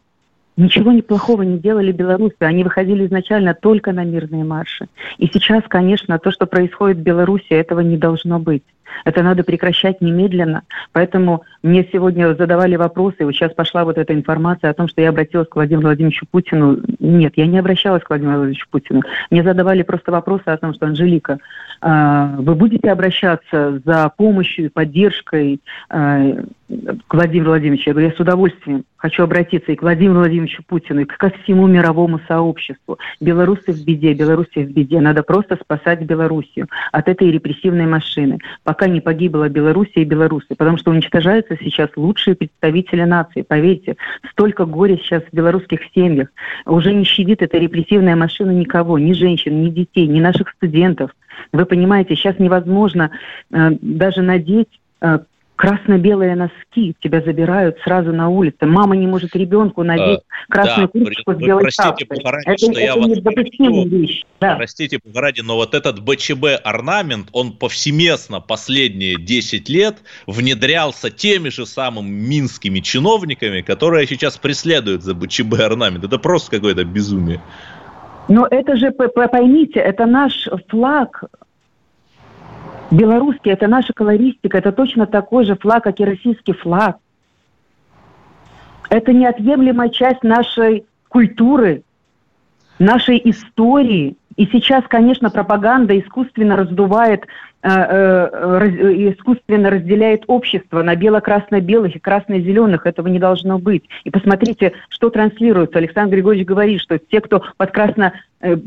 Ничего 0.58 0.92
неплохого 0.92 1.44
не 1.44 1.60
делали 1.60 1.92
белорусы. 1.92 2.36
Они 2.40 2.64
выходили 2.64 3.06
изначально 3.06 3.54
только 3.54 3.94
на 3.94 4.04
мирные 4.04 4.44
марши. 4.44 4.88
И 5.20 5.28
сейчас, 5.28 5.64
конечно, 5.68 6.18
то, 6.18 6.32
что 6.32 6.48
происходит 6.48 6.98
в 6.98 7.04
Беларуси, 7.04 7.50
этого 7.50 7.82
не 7.82 7.98
должно 7.98 8.40
быть. 8.40 8.64
Это 9.06 9.24
надо 9.24 9.44
прекращать 9.44 10.02
немедленно. 10.02 10.64
Поэтому 10.92 11.44
мне 11.64 11.88
сегодня 11.92 12.34
задавали 12.36 12.76
вопросы, 12.76 13.26
вот 13.26 13.34
сейчас 13.34 13.54
пошла 13.54 13.84
вот 13.86 13.98
эта 13.98 14.14
информация 14.14 14.70
о 14.70 14.74
том, 14.74 14.88
что 14.88 15.02
я 15.02 15.10
обратилась 15.10 15.48
к 15.48 15.56
Владимиру 15.56 15.88
Владимировичу 15.88 16.26
Путину. 16.30 16.80
Нет, 17.00 17.34
я 17.36 17.48
не 17.48 17.58
обращалась 17.58 18.04
к 18.04 18.10
Владимиру 18.10 18.38
Владимировичу 18.38 18.68
Путину. 18.70 19.02
Мне 19.30 19.44
задавали 19.44 19.84
просто 19.84 20.12
вопросы 20.12 20.44
о 20.46 20.58
том, 20.58 20.74
что, 20.74 20.86
Анжелика, 20.86 21.40
а, 21.82 22.36
вы 22.38 22.56
будете 22.56 22.92
обращаться 22.92 23.82
за 23.84 24.12
помощью 24.16 24.66
и 24.66 24.70
поддержкой 24.70 25.62
а, 25.90 26.36
к 27.08 27.14
Владимиру 27.14 27.50
Владимировичу? 27.50 27.90
Я 27.90 27.94
говорю, 27.94 28.10
я 28.10 28.16
с 28.16 28.20
удовольствием 28.20 28.86
хочу 28.98 29.24
обратиться 29.24 29.72
и 29.72 29.76
к 29.76 29.82
Владимиру 29.82 30.20
Владимировичу 30.20 30.64
Путину, 30.68 31.02
и 31.02 31.06
ко 31.06 31.32
всему 31.42 31.66
мировому 31.68 32.20
сообществу. 32.28 33.00
Белорусы 33.20 33.74
в 33.74 33.84
беде, 33.84 34.14
Белоруссия 34.14 34.64
в 34.64 34.72
беде. 34.72 35.02
Надо 35.02 35.24
просто 35.24 35.56
спасать 35.56 36.02
Белоруссию 36.02 36.68
от 36.92 37.08
этой 37.08 37.32
репрессивной 37.32 37.88
машины 37.88 38.38
пока 38.64 38.81
не 38.88 39.02
погибла 39.02 39.50
Белоруссия 39.50 40.02
и 40.02 40.06
белорусы, 40.06 40.56
потому 40.56 40.78
что 40.78 40.92
уничтожаются 40.92 41.58
сейчас 41.58 41.90
лучшие 41.96 42.36
представители 42.36 43.04
нации. 43.04 43.42
Поверьте, 43.42 43.98
столько 44.32 44.66
горя 44.66 44.98
сейчас 44.98 45.24
в 45.24 45.36
белорусских 45.36 45.82
семьях. 45.94 46.30
Уже 46.66 46.94
не 46.94 47.04
щадит 47.04 47.42
эта 47.42 47.58
репрессивная 47.58 48.16
машина 48.16 48.52
никого, 48.52 48.98
ни 49.00 49.14
женщин, 49.14 49.64
ни 49.64 49.70
детей, 49.70 50.08
ни 50.08 50.20
наших 50.20 50.50
студентов. 50.50 51.12
Вы 51.52 51.66
понимаете, 51.66 52.16
сейчас 52.16 52.40
невозможно 52.40 53.12
э, 53.52 53.72
даже 53.82 54.22
надеть 54.22 54.80
э, 55.02 55.20
красно-белые 55.62 56.36
носки 56.36 56.96
тебя 57.02 57.22
забирают 57.22 57.78
сразу 57.84 58.12
на 58.12 58.30
улице. 58.30 58.66
Мама 58.66 58.98
не 58.98 59.06
может 59.06 59.36
ребенку 59.36 59.84
надеть 59.84 60.22
а, 60.50 60.52
красную 60.52 60.90
да, 60.92 61.00
куртку 61.00 61.34
с 61.36 61.38
белой 61.38 61.62
простите, 61.62 61.88
шапкой. 61.88 62.20
Ради, 62.24 62.48
это, 62.48 62.58
что 62.58 62.72
это 62.72 62.82
я 62.82 62.96
недопустимая 62.96 63.86
вещь. 63.86 64.24
Да. 64.40 64.56
Простите, 64.56 65.00
ради, 65.14 65.42
но 65.42 65.58
вот 65.58 65.76
этот 65.76 66.00
БЧБ-орнамент, 66.00 67.30
он 67.32 67.52
повсеместно 67.52 68.40
последние 68.40 69.22
10 69.22 69.70
лет 69.70 69.98
внедрялся 70.26 71.12
теми 71.12 71.50
же 71.50 71.68
самыми 71.68 72.10
минскими 72.10 72.80
чиновниками, 72.80 73.62
которые 73.62 74.08
сейчас 74.08 74.38
преследуют 74.38 75.04
за 75.04 75.14
БЧБ-орнамент. 75.14 76.04
Это 76.04 76.18
просто 76.18 76.50
какое-то 76.50 76.84
безумие. 76.86 77.40
Но 78.28 78.48
это 78.50 78.78
же, 78.78 78.90
поймите, 78.90 79.80
это 79.80 80.08
наш 80.08 80.50
флаг 80.70 81.24
Белорусский– 82.92 83.52
это 83.54 83.68
наша 83.68 83.94
колористика, 83.94 84.58
это 84.58 84.74
точно 84.74 85.08
такой 85.08 85.46
же 85.46 85.56
флаг, 85.56 85.86
как 85.86 86.00
и 86.02 86.06
российский 86.06 86.52
флаг. 86.52 86.98
Это 88.90 89.14
неотъемлемая 89.14 89.88
часть 89.90 90.24
нашей 90.24 90.86
культуры, 91.08 91.84
нашей 92.80 93.22
истории. 93.24 94.18
И 94.36 94.46
сейчас, 94.48 94.84
конечно, 94.88 95.30
пропаганда 95.30 95.98
искусственно 96.00 96.56
раздувает 96.56 97.26
Э, 97.64 97.70
э, 97.70 99.14
искусственно 99.14 99.70
разделяет 99.70 100.24
общество 100.26 100.82
на 100.82 100.96
бело-красно-белых 100.96 101.96
и 101.96 102.00
красно-зеленых. 102.00 102.88
Этого 102.88 103.08
не 103.08 103.20
должно 103.20 103.60
быть. 103.60 103.84
И 104.04 104.10
посмотрите, 104.10 104.74
что 104.90 105.12
транслируется. 105.12 105.78
Александр 105.78 106.16
Григорьевич 106.16 106.48
говорит, 106.48 106.82
что 106.82 106.98
те, 106.98 107.22
кто 107.22 107.44
под, 107.58 107.72
красно, 107.72 108.14
э, 108.40 108.58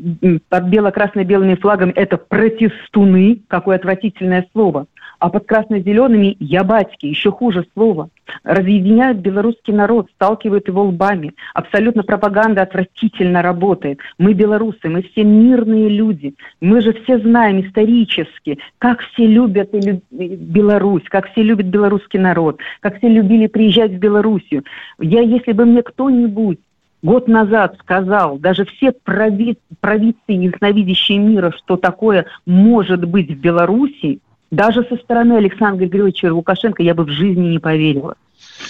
под 0.49 0.65
бело-красно-белыми 0.67 1.57
флагами, 1.57 1.91
это 1.97 2.19
протестуны. 2.19 3.41
Какое 3.49 3.77
отвратительное 3.77 4.47
слово 4.53 4.87
а 5.25 5.31
под 5.31 5.47
красно-зелеными 5.47 6.37
я 6.39 6.65
батьки, 6.65 7.07
еще 7.07 7.31
хуже 7.31 7.65
слово. 7.73 8.11
Разъединяют 8.43 9.21
белорусский 9.21 9.73
народ, 9.73 10.11
сталкивают 10.15 10.69
его 10.69 10.83
лбами. 10.83 11.33
Абсолютно 11.55 12.03
пропаганда 12.03 12.61
отвратительно 12.61 13.41
работает. 13.41 14.01
Мы 14.19 14.35
белорусы, 14.35 14.91
мы 14.91 15.01
все 15.01 15.25
мирные 15.25 15.89
люди. 15.89 16.35
Мы 16.61 16.83
же 16.83 16.93
все 16.93 17.19
знаем 17.21 17.63
исторически, 17.63 18.59
как 18.77 19.01
все 19.01 19.27
любят 19.27 19.71
Беларусь, 20.11 21.05
как 21.09 21.31
все 21.31 21.43
любят 21.43 21.69
белорусский 21.69 22.21
народ, 22.21 22.61
как 22.81 22.99
все 22.99 23.09
любили 23.09 23.47
приезжать 23.47 23.93
в 23.93 23.99
Белоруссию. 23.99 24.63
Я, 24.99 25.23
если 25.23 25.53
бы 25.53 25.65
мне 25.65 25.83
кто-нибудь 25.83 26.59
год 27.03 27.29
назад 27.29 27.79
сказал, 27.81 28.37
даже 28.37 28.67
все 28.67 28.93
прови- 29.07 29.57
провидцы, 29.81 30.33
ясновидящие 30.33 31.17
мира, 31.17 31.51
что 31.57 31.79
такое 31.79 32.27
может 32.45 33.07
быть 33.07 33.31
в 33.31 33.41
Беларуси, 33.41 34.21
даже 34.55 34.85
со 34.85 34.97
стороны 34.97 35.35
Александра 35.35 35.87
Григорьевича 35.87 36.33
Лукашенко 36.33 36.83
я 36.83 36.95
бы 36.95 37.05
в 37.05 37.11
жизни 37.11 37.49
не 37.49 37.59
поверила. 37.59 38.15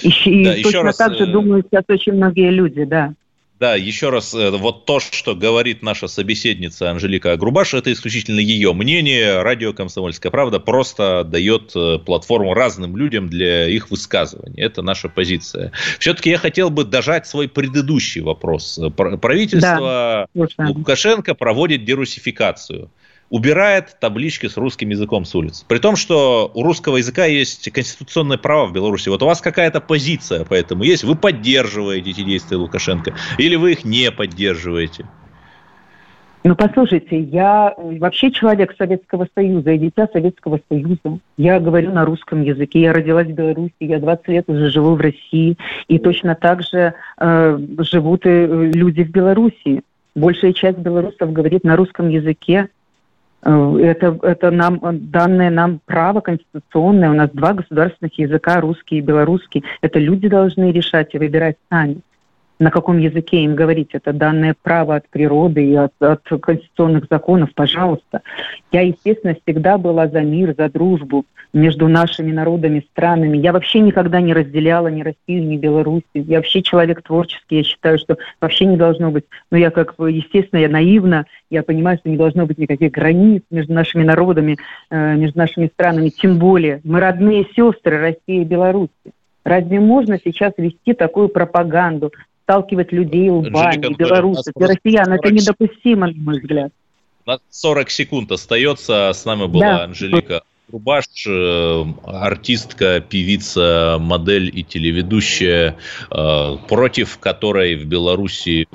И, 0.02 0.44
да, 0.44 0.56
и 0.56 0.62
точно 0.62 0.82
раз, 0.82 0.96
так 0.96 1.14
же 1.14 1.24
э, 1.24 1.26
думают 1.26 1.66
сейчас 1.70 1.84
очень 1.88 2.14
многие 2.14 2.50
люди, 2.50 2.84
да. 2.84 3.14
Да, 3.60 3.76
еще 3.76 4.10
раз, 4.10 4.34
э, 4.34 4.50
вот 4.50 4.84
то, 4.84 4.98
что 4.98 5.34
говорит 5.34 5.82
наша 5.82 6.08
собеседница 6.08 6.90
Анжелика 6.90 7.36
Грубаш, 7.36 7.74
это 7.74 7.92
исключительно 7.92 8.40
ее 8.40 8.72
мнение. 8.72 9.42
Радио 9.42 9.72
«Комсомольская 9.72 10.32
правда» 10.32 10.58
просто 10.58 11.22
дает 11.24 11.72
э, 11.76 11.98
платформу 11.98 12.52
разным 12.54 12.96
людям 12.96 13.28
для 13.28 13.68
их 13.68 13.90
высказываний. 13.90 14.60
Это 14.60 14.82
наша 14.82 15.08
позиция. 15.08 15.70
Все-таки 15.98 16.30
я 16.30 16.38
хотел 16.38 16.70
бы 16.70 16.84
дожать 16.84 17.26
свой 17.26 17.48
предыдущий 17.48 18.22
вопрос. 18.22 18.80
Правительство 18.96 20.28
да, 20.34 20.46
Лукашенко 20.58 21.34
проводит 21.34 21.84
дерусификацию 21.84 22.90
убирает 23.30 23.96
таблички 24.00 24.46
с 24.46 24.56
русским 24.56 24.90
языком 24.90 25.24
с 25.24 25.34
улиц. 25.34 25.64
При 25.66 25.78
том, 25.78 25.96
что 25.96 26.50
у 26.54 26.62
русского 26.62 26.98
языка 26.98 27.24
есть 27.24 27.70
конституционное 27.70 28.38
право 28.38 28.66
в 28.66 28.72
Беларуси. 28.72 29.08
Вот 29.08 29.22
у 29.22 29.26
вас 29.26 29.40
какая-то 29.40 29.80
позиция 29.80 30.44
по 30.44 30.54
этому 30.54 30.82
есть. 30.84 31.04
Вы 31.04 31.14
поддерживаете 31.14 32.10
эти 32.10 32.22
действия 32.22 32.56
Лукашенко 32.56 33.14
или 33.38 33.56
вы 33.56 33.72
их 33.72 33.84
не 33.84 34.10
поддерживаете? 34.10 35.06
Ну, 36.46 36.54
послушайте, 36.54 37.20
я 37.20 37.72
вообще 37.78 38.30
человек 38.30 38.74
Советского 38.76 39.26
Союза 39.34 39.70
и 39.70 39.78
дитя 39.78 40.06
Советского 40.12 40.60
Союза. 40.68 41.18
Я 41.38 41.58
говорю 41.58 41.90
на 41.92 42.04
русском 42.04 42.42
языке. 42.42 42.82
Я 42.82 42.92
родилась 42.92 43.28
в 43.28 43.32
Беларуси, 43.32 43.72
я 43.80 43.98
20 43.98 44.28
лет 44.28 44.44
уже 44.48 44.68
живу 44.68 44.94
в 44.94 45.00
России. 45.00 45.56
И 45.88 45.98
точно 45.98 46.34
так 46.34 46.62
же 46.62 46.92
э, 47.18 47.58
живут 47.78 48.26
и 48.26 48.28
э, 48.28 48.70
люди 48.74 49.04
в 49.04 49.10
Беларуси. 49.10 49.80
Большая 50.14 50.52
часть 50.52 50.78
белорусов 50.78 51.32
говорит 51.32 51.64
на 51.64 51.76
русском 51.76 52.10
языке. 52.10 52.68
Э, 53.44 53.76
это, 53.82 54.18
это 54.22 54.50
нам, 54.50 54.80
данное 54.82 55.50
нам 55.50 55.80
право 55.84 56.20
конституционное. 56.20 57.10
У 57.10 57.14
нас 57.14 57.30
два 57.30 57.52
государственных 57.52 58.18
языка, 58.18 58.60
русский 58.60 58.98
и 58.98 59.02
белорусский. 59.02 59.64
Это 59.82 59.98
люди 59.98 60.28
должны 60.28 60.72
решать 60.72 61.14
и 61.14 61.18
выбирать 61.18 61.56
сами 61.70 62.00
на 62.58 62.70
каком 62.70 62.98
языке 62.98 63.38
им 63.38 63.54
говорить. 63.54 63.90
Это 63.92 64.12
данное 64.12 64.54
право 64.60 64.96
от 64.96 65.08
природы 65.08 65.64
и 65.64 65.74
от, 65.74 65.92
от 66.00 66.22
конституционных 66.40 67.06
законов, 67.10 67.50
пожалуйста. 67.54 68.22
Я, 68.70 68.82
естественно, 68.82 69.36
всегда 69.44 69.78
была 69.78 70.08
за 70.08 70.20
мир, 70.20 70.54
за 70.56 70.68
дружбу 70.68 71.24
между 71.52 71.88
нашими 71.88 72.32
народами, 72.32 72.84
странами. 72.90 73.38
Я 73.38 73.52
вообще 73.52 73.80
никогда 73.80 74.20
не 74.20 74.34
разделяла 74.34 74.88
ни 74.88 75.02
Россию, 75.02 75.46
ни 75.46 75.56
Белоруссию. 75.56 76.04
Я 76.14 76.38
вообще 76.38 76.62
человек 76.62 77.02
творческий. 77.02 77.58
Я 77.58 77.62
считаю, 77.62 77.98
что 77.98 78.18
вообще 78.40 78.66
не 78.66 78.76
должно 78.76 79.10
быть. 79.10 79.24
Но 79.50 79.56
я, 79.56 79.70
как 79.70 79.94
естественно, 79.98 80.60
я 80.60 80.68
наивна. 80.68 81.26
Я 81.50 81.62
понимаю, 81.62 81.98
что 81.98 82.10
не 82.10 82.16
должно 82.16 82.46
быть 82.46 82.58
никаких 82.58 82.90
границ 82.90 83.42
между 83.50 83.72
нашими 83.72 84.02
народами, 84.02 84.58
э, 84.90 85.14
между 85.14 85.38
нашими 85.38 85.68
странами. 85.68 86.08
Тем 86.08 86.38
более 86.38 86.80
мы 86.82 86.98
родные 87.00 87.46
сестры 87.56 87.98
России 87.98 88.42
и 88.42 88.44
Беларуси. 88.44 88.90
Разве 89.44 89.78
можно 89.78 90.18
сейчас 90.18 90.54
вести 90.56 90.94
такую 90.94 91.28
пропаганду, 91.28 92.12
сталкивать 92.44 92.92
людей 92.92 93.30
лбами, 93.30 93.94
белорусов 93.94 94.54
и 94.56 94.64
россиян. 94.64 95.12
Это 95.12 95.30
недопустимо, 95.30 96.06
на 96.08 96.22
мой 96.22 96.40
взгляд. 96.40 96.72
На 97.26 97.38
40 97.50 97.90
секунд 97.90 98.32
остается. 98.32 99.10
С 99.12 99.24
нами 99.24 99.46
была 99.46 99.60
да. 99.60 99.84
Анжелика 99.84 100.42
Рубаш, 100.70 101.06
э, 101.26 101.84
артистка, 102.04 103.00
певица, 103.00 103.98
модель 104.00 104.50
и 104.54 104.62
телеведущая, 104.62 105.76
э, 106.10 106.56
против 106.68 107.18
которой 107.18 107.76
в 107.76 107.86
Беларуси 107.86 108.66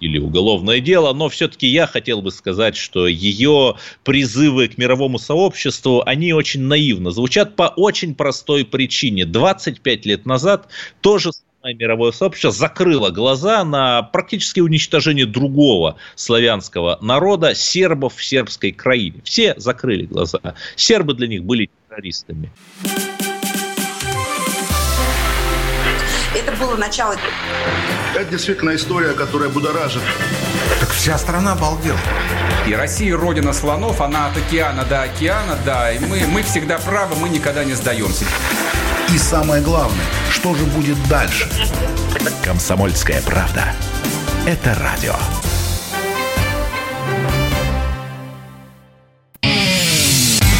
или 0.00 0.18
уголовное 0.18 0.80
дело, 0.80 1.12
но 1.12 1.28
все-таки 1.28 1.66
я 1.66 1.86
хотел 1.86 2.22
бы 2.22 2.30
сказать, 2.30 2.76
что 2.76 3.06
ее 3.06 3.76
призывы 4.04 4.68
к 4.68 4.78
мировому 4.78 5.18
сообществу, 5.18 6.02
они 6.06 6.32
очень 6.32 6.62
наивно 6.62 7.10
звучат 7.10 7.56
по 7.56 7.64
очень 7.64 8.14
простой 8.14 8.64
причине. 8.64 9.24
25 9.24 10.06
лет 10.06 10.26
назад 10.26 10.68
тоже 11.00 11.32
мировое 11.64 12.12
сообщество 12.12 12.50
закрыло 12.50 13.10
глаза 13.10 13.64
на 13.64 14.02
практически 14.02 14.60
уничтожение 14.60 15.26
другого 15.26 15.96
славянского 16.14 16.98
народа, 17.00 17.54
сербов 17.54 18.16
в 18.16 18.24
сербской 18.24 18.72
краине. 18.72 19.20
Все 19.24 19.54
закрыли 19.56 20.06
глаза. 20.06 20.40
Сербы 20.76 21.14
для 21.14 21.28
них 21.28 21.44
были 21.44 21.70
террористами. 21.88 22.50
Это 26.34 26.52
было 26.56 26.76
начало. 26.76 27.16
Это 28.14 28.30
действительно 28.30 28.74
история, 28.74 29.12
которая 29.12 29.48
будоражит. 29.48 30.02
Так 30.80 30.90
вся 30.90 31.18
страна 31.18 31.52
обалдела. 31.52 31.98
И 32.68 32.74
Россия 32.74 33.16
родина 33.16 33.52
слонов, 33.52 34.00
она 34.00 34.28
от 34.28 34.36
океана 34.36 34.84
до 34.84 35.02
океана, 35.02 35.58
да. 35.64 35.92
И 35.92 35.98
мы, 35.98 36.26
мы 36.26 36.42
всегда 36.42 36.78
правы, 36.78 37.16
мы 37.16 37.28
никогда 37.28 37.64
не 37.64 37.74
сдаемся. 37.74 38.24
И 39.14 39.16
самое 39.16 39.62
главное, 39.62 40.04
что 40.30 40.54
же 40.54 40.64
будет 40.64 40.96
дальше? 41.08 41.48
Комсомольская 42.44 43.22
правда. 43.22 43.72
Это 44.46 44.74
радио. 44.74 45.14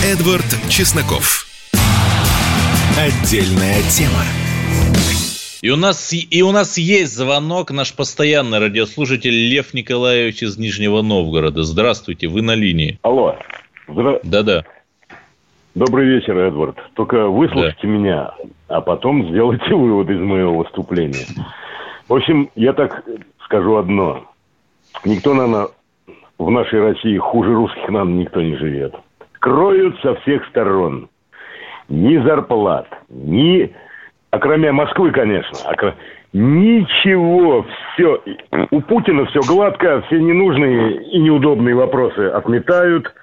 Эдвард 0.03 0.47
Чесноков. 0.71 1.47
Отдельная 2.97 3.83
тема. 3.91 4.25
И 5.61 5.69
у 5.69 5.77
нас 5.77 6.13
и 6.13 6.43
у 6.43 6.51
нас 6.51 6.79
есть 6.79 7.15
звонок, 7.15 7.71
наш 7.71 7.93
постоянный 7.93 8.61
радиослушатель 8.61 9.49
Лев 9.51 9.75
Николаевич 9.75 10.43
из 10.43 10.57
Нижнего 10.57 11.03
Новгорода. 11.03 11.65
Здравствуйте, 11.65 12.29
вы 12.29 12.41
на 12.41 12.55
линии. 12.55 12.99
Алло. 13.03 13.37
Здра... 13.89 14.21
Да-да. 14.23 14.65
Добрый 15.79 16.07
вечер, 16.09 16.37
Эдвард. 16.37 16.77
Только 16.95 17.29
выслушайте 17.29 17.79
да. 17.83 17.89
меня, 17.89 18.31
а 18.67 18.81
потом 18.81 19.29
сделайте 19.29 19.73
вывод 19.75 20.11
из 20.11 20.19
моего 20.19 20.59
выступления. 20.59 21.25
В 22.09 22.15
общем, 22.15 22.51
я 22.57 22.73
так 22.73 23.05
скажу 23.45 23.77
одно. 23.77 24.25
Никто, 25.05 25.35
наверное, 25.35 25.69
в 26.37 26.51
нашей 26.51 26.81
России 26.81 27.17
хуже 27.19 27.55
русских, 27.55 27.89
наверное, 27.89 28.15
никто 28.15 28.43
не 28.43 28.57
живет. 28.57 28.97
Кроют 29.39 29.97
со 30.01 30.17
всех 30.17 30.45
сторон. 30.47 31.09
ни 31.89 32.17
зарплат, 32.25 32.89
ни, 33.09 33.73
кроме 34.33 34.73
Москвы, 34.73 35.13
конечно, 35.13 35.59
кро- 35.77 35.95
ничего, 36.33 37.65
все, 37.95 38.21
у 38.73 38.81
Путина 38.81 39.27
все 39.27 39.41
гладко, 39.47 40.03
все 40.09 40.19
ненужные 40.19 41.05
и 41.05 41.21
неудобные 41.21 41.77
вопросы 41.77 42.27
отметают, 42.31 43.15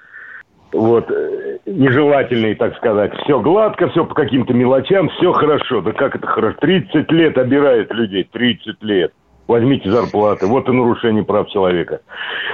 вот, 0.76 1.10
э, 1.10 1.58
нежелательные, 1.66 2.54
так 2.54 2.76
сказать. 2.76 3.12
Все 3.24 3.40
гладко, 3.40 3.88
все 3.88 4.04
по 4.04 4.14
каким-то 4.14 4.52
мелочам, 4.52 5.08
все 5.10 5.32
хорошо. 5.32 5.80
Да 5.80 5.92
как 5.92 6.16
это 6.16 6.26
хорошо? 6.26 6.56
30 6.60 7.10
лет 7.10 7.38
обирает 7.38 7.92
людей, 7.92 8.28
30 8.30 8.82
лет. 8.82 9.12
Возьмите 9.48 9.88
зарплаты, 9.88 10.46
вот 10.46 10.68
и 10.68 10.72
нарушение 10.72 11.24
прав 11.24 11.48
человека. 11.50 12.00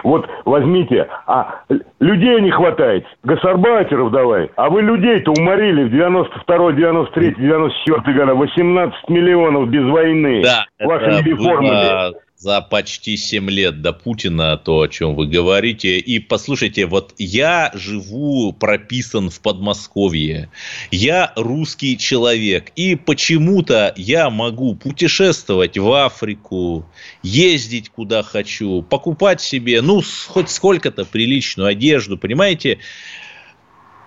Вот 0.04 0.28
возьмите, 0.44 1.08
а 1.26 1.62
людей 2.00 2.38
не 2.42 2.50
хватает, 2.50 3.06
гасарбайтеров 3.24 4.12
давай. 4.12 4.50
А 4.56 4.68
вы 4.68 4.82
людей-то 4.82 5.32
уморили 5.32 5.84
в 5.84 5.90
92 5.90 6.72
93 6.72 7.34
94 7.38 8.18
года, 8.18 8.34
18 8.34 9.08
миллионов 9.08 9.70
без 9.70 9.84
войны. 9.86 10.42
Да, 10.42 10.66
вашими 10.86 11.22
реформами. 11.22 11.68
было 11.68 12.12
за 12.36 12.60
почти 12.60 13.16
7 13.16 13.48
лет 13.50 13.82
до 13.82 13.92
Путина, 13.92 14.56
то, 14.56 14.80
о 14.80 14.88
чем 14.88 15.14
вы 15.14 15.28
говорите. 15.28 15.98
И 16.00 16.18
послушайте, 16.18 16.86
вот 16.86 17.14
я 17.16 17.70
живу, 17.74 18.52
прописан 18.52 19.30
в 19.30 19.40
Подмосковье. 19.40 20.50
Я 20.90 21.32
русский 21.36 21.96
человек. 21.96 22.72
И 22.74 22.96
почему-то 22.96 23.94
я 23.96 24.28
могу 24.28 24.74
путешествовать 24.74 25.78
в 25.78 25.92
Африку, 25.92 26.84
ездить 27.22 27.90
куда 27.90 28.24
хочу, 28.24 28.82
покупать 28.82 29.40
себе, 29.40 29.80
ну, 29.80 30.02
хоть 30.26 30.50
сколько-то 30.50 31.04
приличную 31.04 31.68
одежду, 31.68 32.18
понимаете? 32.18 32.78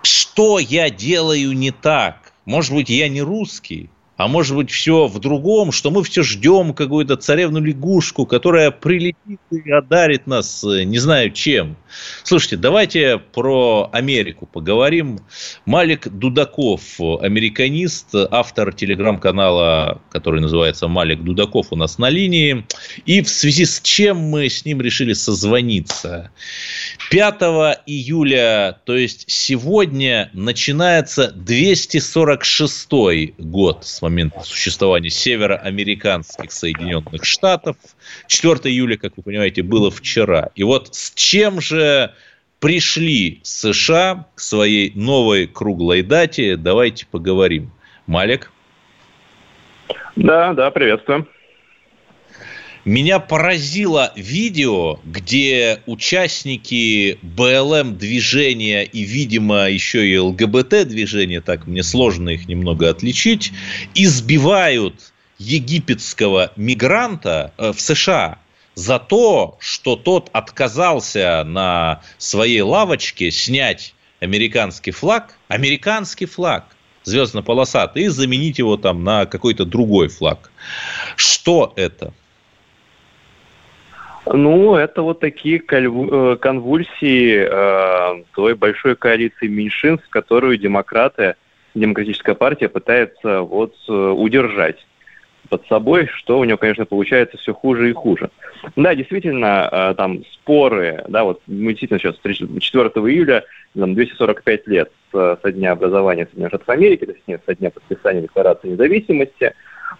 Что 0.02 0.58
я 0.58 0.90
делаю 0.90 1.52
не 1.52 1.70
так? 1.70 2.34
Может 2.44 2.74
быть, 2.74 2.90
я 2.90 3.08
не 3.08 3.22
русский? 3.22 3.88
А 4.16 4.28
может 4.28 4.56
быть, 4.56 4.70
все 4.70 5.06
в 5.06 5.18
другом, 5.18 5.72
что 5.72 5.90
мы 5.90 6.02
все 6.02 6.22
ждем 6.22 6.72
какую-то 6.72 7.16
царевну-лягушку, 7.16 8.24
которая 8.24 8.70
прилетит 8.70 9.40
и 9.50 9.70
одарит 9.70 10.26
нас, 10.26 10.64
э, 10.64 10.84
не 10.84 10.98
знаю 10.98 11.32
чем. 11.32 11.76
Слушайте, 12.22 12.56
давайте 12.56 13.18
про 13.18 13.90
Америку 13.92 14.46
поговорим. 14.46 15.18
Малик 15.66 16.08
Дудаков, 16.08 16.98
американист, 16.98 18.14
автор 18.14 18.72
телеграм-канала, 18.72 20.00
который 20.10 20.40
называется 20.40 20.88
Малик 20.88 21.22
Дудаков 21.22 21.66
у 21.70 21.76
нас 21.76 21.98
на 21.98 22.08
линии. 22.08 22.64
И 23.04 23.20
в 23.20 23.28
связи 23.28 23.66
с 23.66 23.80
чем 23.82 24.16
мы 24.16 24.48
с 24.48 24.64
ним 24.64 24.80
решили 24.80 25.12
созвониться? 25.12 26.30
5 27.10 27.75
июля, 27.86 28.78
то 28.84 28.96
есть 28.96 29.30
сегодня, 29.30 30.30
начинается 30.32 31.30
246 31.30 33.36
год 33.38 33.84
с 33.84 34.02
момента 34.02 34.40
существования 34.40 35.10
североамериканских 35.10 36.52
Соединенных 36.52 37.24
Штатов. 37.24 37.76
4 38.26 38.72
июля, 38.72 38.96
как 38.96 39.16
вы 39.16 39.22
понимаете, 39.22 39.62
было 39.62 39.90
вчера. 39.90 40.50
И 40.54 40.64
вот 40.64 40.94
с 40.94 41.12
чем 41.14 41.60
же 41.60 42.12
пришли 42.60 43.40
США 43.42 44.26
к 44.34 44.40
своей 44.40 44.92
новой 44.94 45.46
круглой 45.46 46.02
дате, 46.02 46.56
давайте 46.56 47.06
поговорим. 47.06 47.70
Малик? 48.06 48.50
Да, 50.16 50.54
да, 50.54 50.70
приветствую. 50.70 51.28
Меня 52.86 53.18
поразило 53.18 54.12
видео, 54.14 55.00
где 55.04 55.82
участники 55.86 57.18
БЛМ 57.20 57.98
движения 57.98 58.84
и, 58.84 59.02
видимо, 59.02 59.68
еще 59.68 60.06
и 60.06 60.16
ЛГБТ 60.16 60.86
движения, 60.86 61.40
так 61.40 61.66
мне 61.66 61.82
сложно 61.82 62.28
их 62.28 62.46
немного 62.46 62.88
отличить, 62.88 63.50
избивают 63.96 65.12
египетского 65.38 66.52
мигранта 66.54 67.52
э, 67.58 67.72
в 67.72 67.80
США 67.80 68.38
за 68.76 69.00
то, 69.00 69.56
что 69.58 69.96
тот 69.96 70.30
отказался 70.32 71.42
на 71.44 72.02
своей 72.18 72.60
лавочке 72.60 73.32
снять 73.32 73.96
американский 74.20 74.92
флаг, 74.92 75.36
американский 75.48 76.26
флаг, 76.26 76.76
звездно-полосатый, 77.02 78.04
и 78.04 78.08
заменить 78.08 78.58
его 78.58 78.76
там 78.76 79.02
на 79.02 79.26
какой-то 79.26 79.64
другой 79.64 80.06
флаг. 80.06 80.52
Что 81.16 81.72
это? 81.74 82.14
Ну, 84.32 84.74
это 84.74 85.02
вот 85.02 85.20
такие 85.20 85.58
э, 85.58 86.36
конвульсии 86.36 87.46
э, 87.48 88.24
той 88.34 88.54
большой 88.54 88.96
коалиции 88.96 89.46
меньшинств, 89.46 90.08
которую 90.10 90.58
демократы, 90.58 91.36
демократическая 91.74 92.34
партия 92.34 92.68
пытается 92.68 93.42
вот 93.42 93.74
э, 93.88 93.92
удержать 93.92 94.84
под 95.48 95.64
собой, 95.68 96.08
что 96.12 96.40
у 96.40 96.44
него, 96.44 96.58
конечно, 96.58 96.86
получается 96.86 97.36
все 97.36 97.54
хуже 97.54 97.90
и 97.90 97.92
хуже. 97.92 98.30
Да, 98.74 98.96
действительно, 98.96 99.94
там 99.96 100.24
споры, 100.32 101.04
да, 101.06 101.22
вот 101.22 101.40
мы 101.46 101.68
действительно 101.68 102.00
сейчас 102.00 102.16
4 102.16 102.40
июля, 102.60 103.44
там, 103.78 103.94
245 103.94 104.66
лет 104.66 104.90
со 105.12 105.52
дня 105.52 105.70
образования 105.70 106.26
Соединенных 106.26 106.50
Штатов 106.50 106.68
Америки, 106.70 107.04
то 107.04 107.12
есть 107.12 107.28
нет, 107.28 107.42
со 107.46 107.54
дня 107.54 107.70
подписания 107.70 108.22
Декларации 108.22 108.70
независимости, 108.70 109.54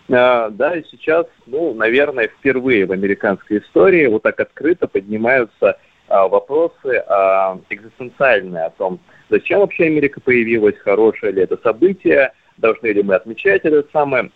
Да, 0.08 0.72
и 0.76 0.84
сейчас, 0.90 1.26
ну, 1.46 1.74
наверное, 1.74 2.28
впервые 2.28 2.86
в 2.86 2.92
американской 2.92 3.58
истории 3.58 4.06
вот 4.06 4.22
так 4.22 4.38
открыто 4.40 4.86
поднимаются 4.86 5.78
а, 6.08 6.28
вопросы 6.28 7.02
а, 7.08 7.58
экзистенциальные 7.68 8.66
о 8.66 8.70
том, 8.70 9.00
зачем 9.28 9.60
вообще 9.60 9.86
Америка 9.86 10.20
появилась, 10.20 10.78
хорошее 10.78 11.32
ли 11.32 11.42
это 11.42 11.58
событие, 11.62 12.32
должны 12.56 12.88
ли 12.88 13.02
мы 13.02 13.16
отмечать 13.16 13.62
этот 13.64 13.90
самый 13.92 14.30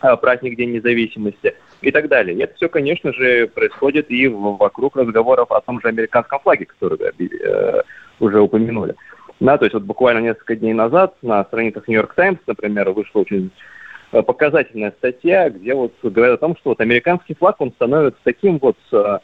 а, 0.00 0.16
праздник 0.16 0.56
День 0.56 0.72
независимости 0.72 1.54
и 1.82 1.90
так 1.90 2.08
далее. 2.08 2.36
И 2.36 2.40
это 2.40 2.54
все, 2.54 2.68
конечно 2.68 3.12
же, 3.12 3.46
происходит 3.48 4.10
и 4.10 4.26
вокруг 4.28 4.96
разговоров 4.96 5.52
о 5.52 5.60
том 5.60 5.80
же 5.80 5.88
американском 5.88 6.40
флаге, 6.40 6.66
который 6.66 6.98
э, 6.98 7.82
уже 8.18 8.40
упомянули. 8.40 8.94
Да, 9.40 9.58
то 9.58 9.64
есть 9.64 9.74
вот 9.74 9.82
буквально 9.82 10.20
несколько 10.20 10.56
дней 10.56 10.72
назад 10.72 11.14
на 11.22 11.44
страницах 11.44 11.88
Нью-Йорк 11.88 12.14
Таймс, 12.14 12.38
например, 12.46 12.90
вышла 12.90 13.20
очень 13.20 13.50
показательная 14.20 14.92
статья, 14.98 15.48
где 15.48 15.74
вот 15.74 15.94
говорят 16.02 16.34
о 16.34 16.40
том, 16.46 16.56
что 16.56 16.70
вот 16.70 16.80
американский 16.80 17.34
флаг, 17.34 17.60
он 17.60 17.72
становится 17.72 18.20
таким 18.22 18.58
вот 18.58 18.76
э, 18.92 19.18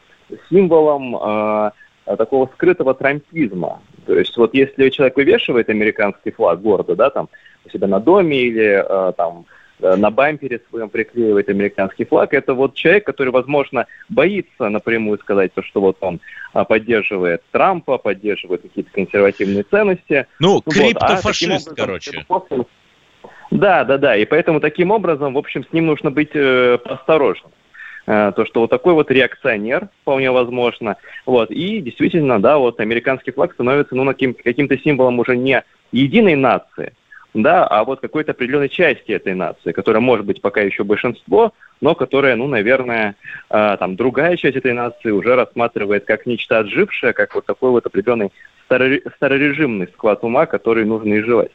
символом 0.48 1.14
э, 1.14 1.70
э, 2.06 2.16
такого 2.16 2.46
скрытого 2.54 2.94
трампизма. 2.94 3.82
То 4.06 4.18
есть 4.18 4.34
вот 4.38 4.54
если 4.54 4.88
человек 4.88 5.16
вывешивает 5.16 5.68
американский 5.68 6.30
флаг 6.30 6.62
города, 6.62 6.96
да, 6.96 7.10
там 7.10 7.28
у 7.66 7.68
себя 7.68 7.86
на 7.86 8.00
доме 8.00 8.38
или 8.38 8.82
э, 8.82 9.12
там 9.12 9.44
э, 9.80 9.94
на 9.96 10.10
бампере 10.10 10.62
своем 10.70 10.88
приклеивает 10.88 11.50
американский 11.50 12.06
флаг, 12.06 12.32
это 12.32 12.54
вот 12.54 12.74
человек, 12.74 13.04
который, 13.04 13.28
возможно, 13.28 13.86
боится 14.08 14.70
напрямую 14.70 15.18
сказать 15.18 15.52
то, 15.52 15.62
что 15.62 15.82
вот 15.82 15.98
он 16.00 16.20
поддерживает 16.66 17.42
Трампа, 17.50 17.98
поддерживает 17.98 18.62
какие-то 18.62 18.90
консервативные 18.90 19.64
ценности. 19.64 20.26
Ну, 20.40 20.54
Вот, 20.54 20.64
а 20.66 20.70
криптофашист, 20.70 21.68
образом, 21.68 21.74
короче. 21.76 22.24
Да, 23.50 23.84
да, 23.84 23.98
да. 23.98 24.16
И 24.16 24.24
поэтому 24.24 24.60
таким 24.60 24.90
образом, 24.90 25.34
в 25.34 25.38
общем, 25.38 25.64
с 25.64 25.72
ним 25.72 25.86
нужно 25.86 26.10
быть 26.10 26.30
э, 26.34 26.78
поосторожным. 26.78 27.50
Э, 28.06 28.32
то, 28.34 28.44
что 28.46 28.60
вот 28.60 28.70
такой 28.70 28.94
вот 28.94 29.10
реакционер, 29.10 29.88
вполне 30.02 30.30
возможно. 30.30 30.96
Вот. 31.26 31.50
И 31.50 31.80
действительно, 31.80 32.40
да, 32.40 32.58
вот 32.58 32.80
американский 32.80 33.32
флаг 33.32 33.52
становится 33.52 33.94
ну, 33.94 34.06
каким- 34.06 34.34
каким-то 34.34 34.78
символом 34.78 35.18
уже 35.18 35.36
не 35.36 35.62
единой 35.92 36.34
нации, 36.34 36.92
да, 37.34 37.66
а 37.66 37.84
вот 37.84 38.00
какой-то 38.00 38.32
определенной 38.32 38.68
части 38.68 39.12
этой 39.12 39.34
нации, 39.34 39.72
которая 39.72 40.00
может 40.00 40.26
быть 40.26 40.40
пока 40.40 40.60
еще 40.62 40.84
большинство, 40.84 41.52
но 41.80 41.94
которая, 41.94 42.36
ну, 42.36 42.46
наверное, 42.46 43.14
э, 43.50 43.76
там 43.78 43.96
другая 43.96 44.36
часть 44.36 44.56
этой 44.56 44.72
нации 44.72 45.10
уже 45.10 45.34
рассматривает 45.36 46.04
как 46.04 46.26
нечто 46.26 46.58
отжившее, 46.58 47.12
как 47.12 47.34
вот 47.34 47.46
такой 47.46 47.70
вот 47.70 47.86
определенный 47.86 48.30
староре- 48.68 49.02
старорежимный 49.16 49.88
склад 49.88 50.24
ума, 50.24 50.46
который 50.46 50.84
нужно 50.84 51.18
изживать. 51.18 51.52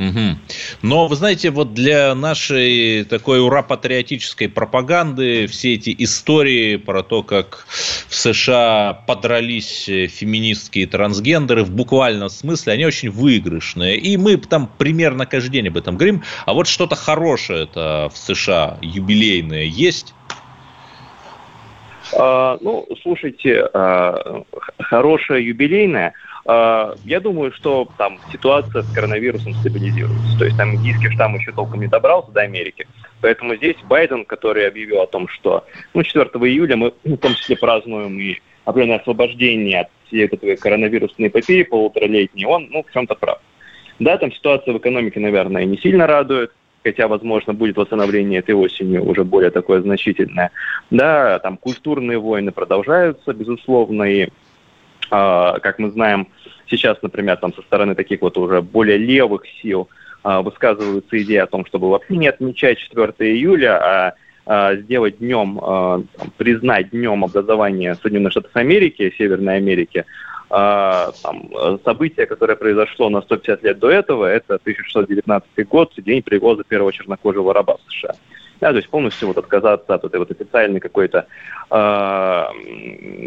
Мгм. 0.00 0.38
Но 0.80 1.08
вы 1.08 1.14
знаете, 1.14 1.50
вот 1.50 1.74
для 1.74 2.14
нашей 2.14 3.04
такой 3.04 3.38
ура-патриотической 3.38 4.48
пропаганды 4.48 5.46
все 5.46 5.74
эти 5.74 5.94
истории 5.98 6.76
про 6.76 7.02
то, 7.02 7.22
как 7.22 7.66
в 7.68 8.14
США 8.14 8.94
подрались 9.06 9.90
э, 9.90 10.06
феминистские 10.06 10.86
трансгендеры 10.86 11.64
в 11.64 11.70
буквальном 11.70 12.30
смысле, 12.30 12.72
они 12.72 12.86
очень 12.86 13.10
выигрышные. 13.10 13.98
И 13.98 14.16
мы 14.16 14.38
там 14.38 14.70
примерно 14.78 15.26
каждый 15.26 15.50
день 15.50 15.68
об 15.68 15.76
этом 15.76 15.98
говорим. 15.98 16.22
А 16.46 16.54
вот 16.54 16.66
что-то 16.66 16.96
хорошее 16.96 17.64
это 17.64 18.08
в 18.10 18.16
США, 18.16 18.78
юбилейное, 18.80 19.64
есть? 19.64 20.14
А, 22.16 22.56
ну, 22.62 22.86
слушайте, 23.02 23.68
а, 23.74 24.44
х- 24.50 24.72
хорошая 24.78 25.40
юбилейная. 25.40 26.08
А, 26.08 26.14
я 27.04 27.20
думаю, 27.20 27.52
что 27.52 27.88
там 27.96 28.18
ситуация 28.32 28.82
с 28.82 28.92
коронавирусом 28.92 29.54
стабилизируется. 29.54 30.38
То 30.38 30.44
есть 30.46 30.56
там 30.56 30.74
индийский 30.74 31.10
штамм 31.10 31.36
еще 31.36 31.52
толком 31.52 31.80
не 31.80 31.86
добрался 31.86 32.32
до 32.32 32.40
Америки. 32.40 32.86
Поэтому 33.20 33.54
здесь 33.56 33.76
Байден, 33.88 34.24
который 34.24 34.66
объявил 34.66 35.00
о 35.00 35.06
том, 35.06 35.28
что 35.28 35.64
ну, 35.94 36.02
4 36.02 36.24
июля 36.24 36.76
мы 36.76 36.92
в 37.04 37.16
том 37.18 37.34
числе 37.34 37.56
празднуем 37.56 38.18
и 38.18 38.38
определенное 38.64 38.98
освобождение 38.98 39.80
от 39.80 39.88
всей 40.06 40.24
этой 40.24 40.56
коронавирусной 40.56 41.28
эпопеи 41.28 41.62
полуторалетней, 41.62 42.46
он 42.46 42.68
ну, 42.70 42.82
в 42.82 42.92
чем-то 42.92 43.14
прав. 43.14 43.38
Да, 43.98 44.16
там 44.16 44.32
ситуация 44.32 44.74
в 44.74 44.78
экономике, 44.78 45.20
наверное, 45.20 45.64
не 45.64 45.76
сильно 45.76 46.06
радует, 46.06 46.52
хотя, 46.82 47.06
возможно, 47.06 47.52
будет 47.52 47.76
восстановление 47.76 48.40
этой 48.40 48.54
осенью 48.54 49.04
уже 49.06 49.24
более 49.24 49.50
такое 49.50 49.82
значительное. 49.82 50.50
Да, 50.90 51.38
там 51.40 51.56
культурные 51.56 52.18
войны 52.18 52.50
продолжаются, 52.50 53.32
безусловно, 53.32 54.04
и, 54.04 54.28
как 55.10 55.78
мы 55.78 55.90
знаем, 55.90 56.28
сейчас, 56.68 56.98
например, 57.02 57.36
там 57.36 57.52
со 57.52 57.62
стороны 57.62 57.94
таких 57.94 58.22
вот 58.22 58.38
уже 58.38 58.62
более 58.62 58.96
левых 58.96 59.42
сил 59.60 59.88
э, 60.24 60.40
высказываются 60.40 61.20
идеи 61.22 61.38
о 61.38 61.46
том, 61.46 61.66
чтобы 61.66 61.90
вообще 61.90 62.16
не 62.16 62.28
отмечать 62.28 62.78
4 62.78 63.12
июля, 63.18 64.14
а 64.46 64.74
сделать 64.74 65.18
днем, 65.18 66.08
признать 66.36 66.90
днем 66.90 67.22
образования 67.22 67.94
Соединенных 68.02 68.32
Штатов 68.32 68.50
Америки, 68.54 69.14
Северной 69.16 69.56
Америки, 69.56 70.06
а, 70.52 71.12
там, 71.22 71.50
событие, 71.84 72.26
которое 72.26 72.56
произошло 72.56 73.08
на 73.08 73.22
150 73.22 73.62
лет 73.62 73.78
до 73.78 73.88
этого, 73.90 74.24
это 74.24 74.56
1619 74.56 75.68
год, 75.68 75.92
день 75.98 76.22
привоза 76.22 76.64
первого 76.64 76.92
чернокожего 76.92 77.54
раба 77.54 77.76
в 77.76 77.92
США. 77.92 78.14
Да, 78.60 78.70
то 78.70 78.76
есть 78.76 78.88
полностью 78.88 79.28
вот 79.28 79.38
отказаться 79.38 79.94
от 79.94 80.04
этой 80.04 80.18
вот 80.18 80.30
официальной 80.30 80.80
какой-то 80.80 81.26
э, 81.70 81.74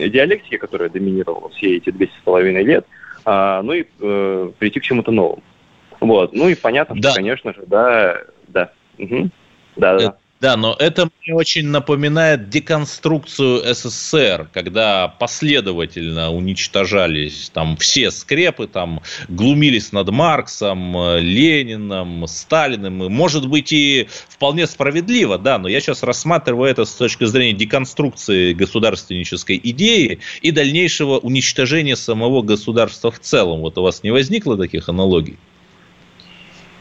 диалектики, 0.09 0.57
которая 0.57 0.89
доминировала 0.89 1.49
все 1.49 1.77
эти 1.77 1.89
200 1.89 2.13
с 2.19 2.21
половиной 2.23 2.63
лет, 2.63 2.85
э, 3.25 3.61
ну 3.63 3.73
и 3.73 3.85
э, 3.99 4.51
прийти 4.59 4.79
к 4.79 4.83
чему-то 4.83 5.11
новому. 5.11 5.41
Вот. 5.99 6.33
Ну 6.33 6.49
и 6.49 6.55
понятно, 6.55 6.95
да. 6.99 7.09
что, 7.09 7.19
конечно 7.19 7.53
же, 7.53 7.63
да, 7.65 8.21
да. 8.47 8.71
Угу. 8.99 9.29
Да, 9.77 9.97
да. 9.97 10.17
Да, 10.43 10.57
но 10.57 10.75
это 10.77 11.09
мне 11.21 11.33
очень 11.33 11.67
напоминает 11.67 12.49
деконструкцию 12.49 13.63
СССР, 13.73 14.49
когда 14.51 15.07
последовательно 15.07 16.33
уничтожались 16.33 17.49
там 17.53 17.77
все 17.77 18.11
скрепы, 18.11 18.67
там 18.67 19.01
глумились 19.29 19.93
над 19.93 20.09
Марксом, 20.09 21.17
Лениным, 21.17 22.27
Сталиным. 22.27 23.09
Может 23.09 23.47
быть 23.47 23.71
и 23.71 24.09
вполне 24.27 24.67
справедливо, 24.67 25.37
да, 25.37 25.57
но 25.57 25.69
я 25.69 25.79
сейчас 25.79 26.03
рассматриваю 26.03 26.69
это 26.69 26.83
с 26.83 26.93
точки 26.93 27.23
зрения 27.23 27.57
деконструкции 27.57 28.51
государственнической 28.51 29.57
идеи 29.63 30.19
и 30.41 30.51
дальнейшего 30.51 31.19
уничтожения 31.19 31.95
самого 31.95 32.41
государства 32.41 33.11
в 33.11 33.19
целом. 33.21 33.61
Вот 33.61 33.77
у 33.77 33.81
вас 33.81 34.03
не 34.03 34.11
возникло 34.11 34.57
таких 34.57 34.89
аналогий? 34.89 35.37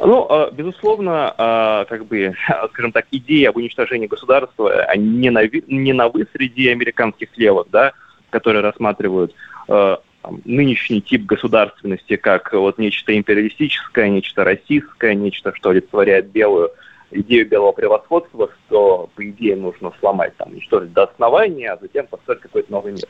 Ну, 0.04 0.26
а, 0.28 0.50
безусловно, 0.50 1.32
а, 1.38 1.84
как 1.84 2.06
бы, 2.06 2.34
скажем 2.72 2.92
так, 2.92 3.06
идея 3.12 3.50
об 3.50 3.56
уничтожении 3.56 4.06
государства 4.06 4.84
не 4.96 5.30
на, 5.30 5.42
не 5.66 5.92
на 5.92 6.08
вы 6.08 6.26
среди 6.32 6.68
американских 6.68 7.36
левых, 7.36 7.68
да, 7.70 7.92
которые 8.30 8.62
рассматривают 8.62 9.34
там, 9.66 10.40
нынешний 10.44 11.00
тип 11.00 11.26
государственности 11.26 12.16
как 12.16 12.52
вот 12.52 12.78
нечто 12.78 13.16
империалистическое, 13.16 14.08
нечто 14.08 14.44
расистское, 14.44 15.14
нечто, 15.14 15.54
что 15.54 15.70
олицетворяет 15.70 16.30
белую 16.30 16.70
идею 17.10 17.48
белого 17.48 17.72
превосходства, 17.72 18.48
что, 18.66 19.10
по 19.14 19.28
идее, 19.28 19.56
нужно 19.56 19.92
сломать, 20.00 20.34
там, 20.36 20.52
уничтожить 20.52 20.92
до 20.92 21.04
основания, 21.04 21.72
а 21.72 21.78
затем 21.80 22.06
построить 22.06 22.40
какой-то 22.40 22.72
новый 22.72 22.92
мир. 22.92 23.06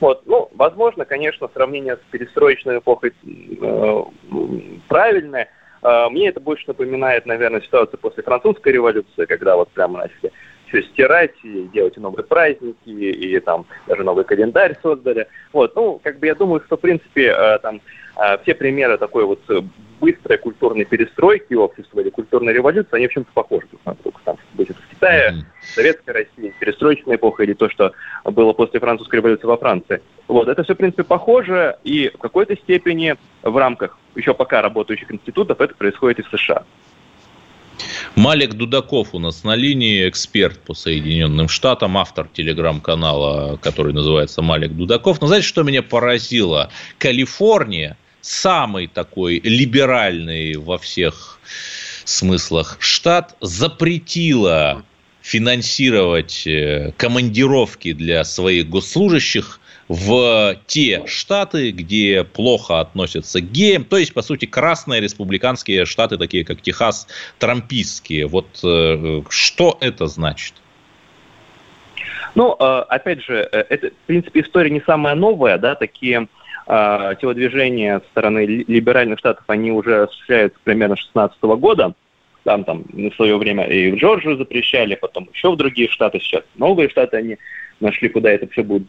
Вот, 0.00 0.22
ну, 0.26 0.50
возможно, 0.54 1.04
конечно, 1.04 1.48
сравнение 1.52 1.96
с 1.96 2.10
перестроечной 2.10 2.78
эпохой 2.78 3.12
э, 3.26 4.02
правильное, 4.86 5.48
мне 5.82 6.28
это 6.28 6.40
больше 6.40 6.64
напоминает, 6.66 7.26
наверное, 7.26 7.60
ситуацию 7.60 7.98
после 7.98 8.22
французской 8.22 8.72
революции, 8.72 9.24
когда 9.26 9.56
вот 9.56 9.68
прямо 9.70 9.98
начали 9.98 10.32
все 10.68 10.82
стирать 10.82 11.34
и 11.42 11.68
делать 11.72 11.96
новые 11.96 12.24
праздники, 12.24 12.76
и 12.86 13.40
там 13.40 13.66
даже 13.86 14.04
новый 14.04 14.24
календарь 14.24 14.76
создали. 14.82 15.26
Вот, 15.52 15.74
ну, 15.76 16.00
как 16.02 16.18
бы 16.18 16.26
я 16.26 16.34
думаю, 16.34 16.62
что, 16.66 16.76
в 16.76 16.80
принципе, 16.80 17.32
а, 17.32 17.58
там 17.58 17.80
а, 18.16 18.38
все 18.38 18.54
примеры 18.54 18.98
такой 18.98 19.24
вот 19.24 19.40
быстрой 20.00 20.38
культурной 20.38 20.84
перестройки 20.84 21.54
общества 21.54 22.00
или 22.00 22.10
культурной 22.10 22.52
революции, 22.52 22.96
они 22.96 23.08
в 23.08 23.12
чем-то 23.12 23.30
похожи 23.32 23.66
друг 23.70 23.80
на 23.84 23.94
друга. 23.94 24.18
Там, 24.24 24.36
будь 24.54 24.70
это 24.70 24.80
в 24.80 24.94
Китае, 24.94 25.30
mm-hmm. 25.30 25.74
Советской 25.74 26.10
России, 26.10 26.54
перестроечная 26.58 27.16
эпоха 27.16 27.42
или 27.42 27.54
то, 27.54 27.68
что 27.68 27.92
было 28.24 28.52
после 28.52 28.80
французской 28.80 29.16
революции 29.16 29.46
во 29.46 29.56
Франции. 29.56 30.00
Вот, 30.28 30.48
это 30.48 30.62
все, 30.62 30.74
в 30.74 30.78
принципе, 30.78 31.04
похоже, 31.04 31.78
и 31.84 32.10
в 32.14 32.18
какой-то 32.18 32.56
степени 32.56 33.16
в 33.42 33.56
рамках 33.56 33.98
еще 34.14 34.34
пока 34.34 34.62
работающих 34.62 35.10
институтов 35.12 35.60
это 35.60 35.74
происходит 35.74 36.20
и 36.20 36.22
в 36.22 36.28
США. 36.28 36.64
Малик 38.18 38.54
Дудаков 38.54 39.10
у 39.14 39.20
нас 39.20 39.44
на 39.44 39.54
линии, 39.54 40.08
эксперт 40.08 40.58
по 40.58 40.74
Соединенным 40.74 41.48
Штатам, 41.48 41.96
автор 41.96 42.26
телеграм-канала, 42.26 43.58
который 43.58 43.92
называется 43.92 44.42
Малик 44.42 44.72
Дудаков. 44.72 45.20
Но 45.20 45.28
знаете, 45.28 45.46
что 45.46 45.62
меня 45.62 45.84
поразило? 45.84 46.68
Калифорния– 46.98 47.96
самый 48.20 48.88
такой 48.88 49.38
либеральный 49.38 50.56
во 50.56 50.78
всех 50.78 51.38
смыслах 52.04 52.78
штат 52.80 53.36
запретила 53.40 54.82
финансировать 55.22 56.44
э, 56.44 56.92
командировки 56.96 57.92
для 57.92 58.24
своих 58.24 58.68
госслужащих 58.68 59.57
в 59.88 60.56
те 60.66 61.02
штаты, 61.06 61.70
где 61.70 62.22
плохо 62.22 62.80
относятся 62.80 63.40
к 63.40 63.50
геям, 63.50 63.84
то 63.84 63.96
есть, 63.96 64.12
по 64.12 64.22
сути, 64.22 64.44
красные 64.44 65.00
республиканские 65.00 65.86
штаты, 65.86 66.18
такие 66.18 66.44
как 66.44 66.60
Техас, 66.60 67.08
трампистские. 67.38 68.26
Вот 68.26 68.46
э, 68.62 69.22
что 69.30 69.78
это 69.80 70.06
значит? 70.06 70.54
Ну, 72.34 72.54
э, 72.58 72.64
опять 72.88 73.24
же, 73.24 73.48
это, 73.50 73.88
в 73.88 74.06
принципе, 74.06 74.40
история 74.40 74.70
не 74.70 74.82
самая 74.82 75.14
новая, 75.14 75.56
да, 75.56 75.74
такие 75.74 76.28
э, 76.66 77.14
телодвижения 77.20 78.00
со 78.00 78.06
стороны 78.10 78.44
либеральных 78.46 79.18
штатов, 79.18 79.44
они 79.46 79.72
уже 79.72 80.02
осуществляются 80.02 80.58
примерно 80.64 80.96
с 80.96 81.00
16 81.00 81.42
года. 81.42 81.94
Там, 82.44 82.64
там 82.64 82.84
в 82.92 83.14
свое 83.16 83.36
время 83.36 83.64
и 83.64 83.90
в 83.90 83.96
Джорджию 83.96 84.36
запрещали, 84.36 84.94
потом 84.94 85.28
еще 85.32 85.50
в 85.50 85.56
другие 85.56 85.88
штаты 85.88 86.20
сейчас. 86.20 86.44
Новые 86.56 86.88
штаты, 86.88 87.16
они 87.16 87.38
нашли, 87.80 88.08
куда 88.08 88.30
это 88.30 88.48
все 88.48 88.62
будет 88.62 88.86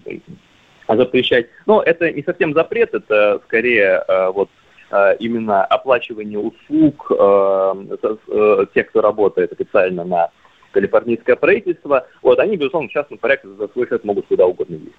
запрещать. 0.98 1.48
Но 1.66 1.82
это 1.82 2.12
не 2.12 2.24
совсем 2.24 2.54
запрет, 2.54 2.94
это 2.94 3.42
скорее 3.46 4.04
э, 4.08 4.32
вот 4.32 4.50
э, 4.92 5.16
именно 5.20 5.64
оплачивание 5.66 6.40
услуг 6.40 7.12
э, 7.12 8.66
тех, 8.74 8.88
кто 8.90 9.02
работает 9.02 9.52
официально 9.52 10.04
на 10.04 10.30
калифорнийское 10.72 11.36
правительство. 11.36 12.08
Вот 12.22 12.40
они, 12.40 12.58
безусловно, 12.58 12.90
в 12.90 12.92
частном 12.92 13.20
порядке 13.20 13.48
за 13.50 13.68
свой 13.70 13.88
счет 13.88 14.04
могут 14.04 14.28
куда 14.28 14.46
угодно 14.46 14.76
ездить. 14.76 14.94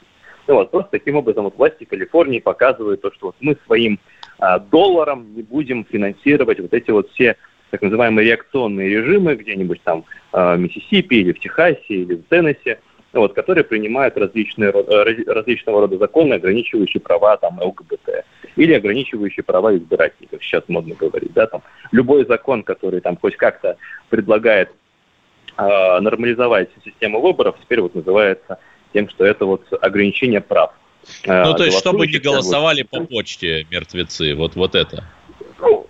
Ну, 0.46 0.55
вот, 0.55 0.70
просто 0.70 0.90
таким 0.92 1.16
образом 1.16 1.44
вот 1.44 1.57
власти 1.57 1.85
Калифорнии 1.85 2.40
показывают 2.40 3.00
то, 3.00 3.12
что 3.12 3.26
вот 3.26 3.37
мы 3.40 3.57
своим 3.66 4.00
а, 4.38 4.59
долларом 4.59 5.35
не 5.37 5.42
будем 5.42 5.85
финансировать 5.85 6.59
вот 6.59 6.72
эти 6.72 6.90
вот 6.90 7.09
все 7.11 7.37
так 7.70 7.83
называемые 7.83 8.26
реакционные 8.26 8.88
режимы 8.88 9.37
где-нибудь 9.37 9.81
там 9.85 10.05
а, 10.33 10.57
в 10.57 10.59
Миссисипи 10.59 11.14
или 11.14 11.33
в 11.33 11.38
Техасе 11.38 11.79
или 11.88 12.16
в 12.16 12.24
Теннессе, 12.24 12.81
вот, 13.12 13.35
которые 13.35 13.64
принимают 13.64 14.16
различные, 14.16 14.70
э, 14.70 15.25
различного 15.27 15.81
рода 15.81 15.99
законы, 15.99 16.35
ограничивающие 16.35 17.01
права 17.01 17.37
там, 17.37 17.61
ЛГБТ 17.61 18.25
или 18.57 18.75
ограничивающие 18.75 19.42
права 19.42 19.77
избирателей, 19.77 20.29
как 20.31 20.42
сейчас 20.42 20.64
модно 20.68 20.94
говорить. 20.94 21.33
Да, 21.33 21.46
там, 21.46 21.62
любой 21.92 22.27
закон, 22.27 22.62
который 22.62 23.01
там 23.01 23.16
хоть 23.16 23.37
как-то 23.37 23.77
предлагает 24.09 24.70
э, 25.57 26.01
нормализовать 26.01 26.70
систему 26.85 27.20
выборов, 27.20 27.57
теперь 27.61 27.81
вот 27.81 27.94
называется 27.94 28.59
тем, 28.92 29.09
что 29.09 29.25
это 29.25 29.44
вот 29.46 29.64
ограничение 29.81 30.40
прав. 30.40 30.73
Э, 31.25 31.44
ну, 31.44 31.55
то 31.55 31.64
есть, 31.64 31.79
чтобы 31.79 32.07
не 32.07 32.18
голосовали 32.18 32.83
по 32.83 33.05
почте 33.05 33.66
мертвецы, 33.70 34.35
вот, 34.35 34.55
вот 34.55 34.75
это. 34.75 35.05
Ну, 35.59 35.87